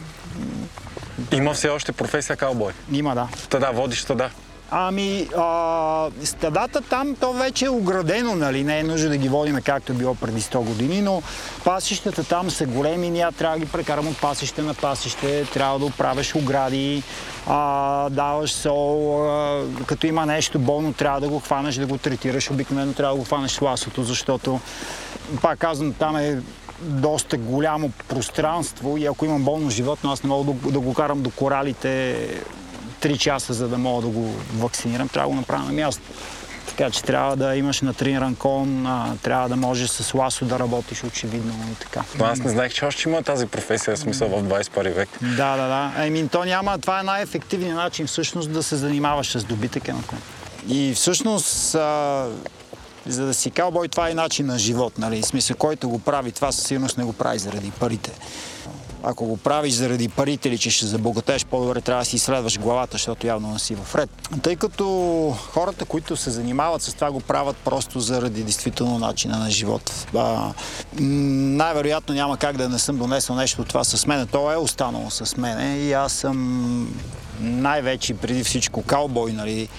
[1.32, 2.74] Има все още професия каубой.
[2.92, 3.28] има, да.
[3.50, 4.30] Та да, водиш да.
[4.76, 8.64] Ами, а, стадата там, то вече е оградено, нали?
[8.64, 11.22] Не е нужно да ги водиме както е било преди 100 години, но
[11.64, 15.86] пасищата там са големи, ние трябва да ги прекарам от пасище на пасище, трябва да
[15.86, 17.04] оправяш огради,
[17.48, 22.52] а, даваш сол, а, като има нещо болно, трябва да го хванеш, да го третираш.
[22.52, 24.60] Обикновено трябва да го хванеш ласото, защото,
[25.42, 26.42] пак казвам, там е
[26.82, 31.22] доста голямо пространство и ако имам болно животно, аз не мога да, да го карам
[31.22, 32.18] до коралите
[33.04, 36.02] 3 часа, за да мога да го вакцинирам, трябва да го направя на място.
[36.68, 41.04] Така че трябва да имаш натрениран кон, а, трябва да можеш с ласо да работиш
[41.04, 42.04] очевидно и така.
[42.20, 45.10] Но аз не знаех, че още има тази професия, смисъл в 21 век.
[45.22, 46.06] Да, да, да.
[46.06, 46.80] Еми, то няма.
[46.80, 50.20] Това е най-ефективният начин всъщност да се занимаваш с добитъка на кон.
[50.68, 52.28] И всъщност, а,
[53.06, 54.98] за да си каубой, това е начин на живот.
[54.98, 55.22] Нали?
[55.22, 58.12] В смисъл, който го прави, това със сигурност не го прави заради парите.
[59.04, 62.92] Ако го правиш заради парите или че ще забогатееш, по-добре трябва да си изследваш главата,
[62.92, 64.10] защото явно не си в ред.
[64.44, 64.86] Тъй като
[65.52, 70.08] хората, които се занимават с това, го правят просто заради действително начина на живот.
[70.16, 70.54] А,
[71.00, 74.28] най-вероятно няма как да не съм донесъл нещо от това с мен.
[74.28, 76.96] То е останало с мене и аз съм
[77.40, 79.70] най-вече преди всичко каубой, нали?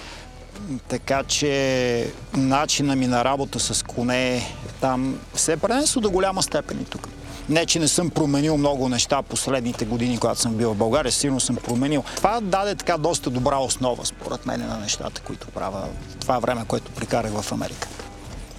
[0.87, 6.81] Така че начина ми на работа с коне там се е пренесло до голяма степен
[6.81, 7.07] и тук.
[7.49, 11.39] Не, че не съм променил много неща последните години, когато съм бил в България, сигурно
[11.39, 12.03] съм променил.
[12.15, 15.87] Това даде така доста добра основа, според мен, на нещата, които правя
[16.19, 17.87] това време, което прикарах в Америка.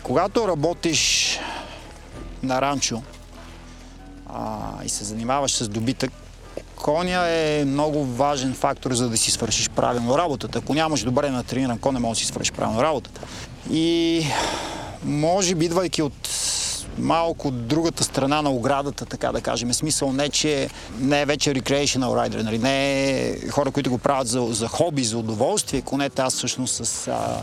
[0.03, 1.39] Когато работиш
[2.43, 3.03] на ранчо
[4.27, 6.13] а, и се занимаваш с добитък,
[6.77, 10.59] коня е много важен фактор, за да си свършиш правилно работата.
[10.59, 13.21] Ако нямаш добре натрениран кон, не можеш да си свършиш правилно работата.
[13.71, 14.27] И
[15.05, 16.29] може би, идвайки от
[16.99, 19.75] малко другата страна на оградата, така да кажем.
[19.75, 20.69] Смисъл не, че
[21.01, 22.59] не е вече recreational rider, нали?
[22.59, 25.83] не е хора, които го правят за, за хоби, за удоволствие.
[25.83, 27.43] Конете аз всъщност с а,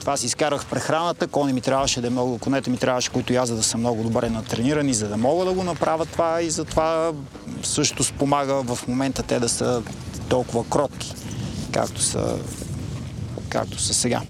[0.00, 3.48] това си изкарах прехраната, кони ми трябваше да е много, конете ми трябваше, които аз,
[3.48, 7.12] за да са много добре натренирани, за да мога да го направя това и затова
[7.62, 9.82] също спомага в момента те да са
[10.28, 11.14] толкова кротки,
[11.72, 12.36] както са,
[13.48, 14.20] както са сега.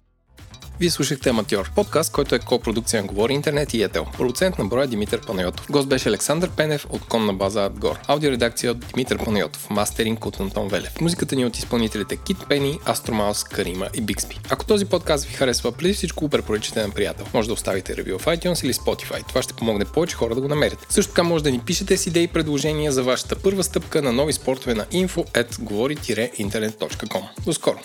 [0.81, 4.07] Вие слушахте Аматьор, подкаст, който е копродукция на Говори Интернет и Етел.
[4.17, 5.67] Продуцент на броя Димитър Панайотов.
[5.71, 7.99] Гост беше Александър Пенев от конна база Адгор.
[8.07, 9.71] Аудиоредакция от Димитър Панайотов.
[9.71, 11.01] Мастеринг от Антон Велев.
[11.01, 14.41] Музиката ни е от изпълнителите Кит Пени, Астромаус, Карима и Бикспи.
[14.51, 17.27] Ако този подкаст ви харесва, преди всичко го препоръчате на приятел.
[17.35, 19.29] Може да оставите ревю в iTunes или Spotify.
[19.29, 20.87] Това ще помогне повече хора да го намерят.
[20.89, 24.13] Също така може да ни пишете с идеи и предложения за вашата първа стъпка на
[24.13, 27.23] нови спортове на info at говори-интернет.com.
[27.45, 27.79] До скоро!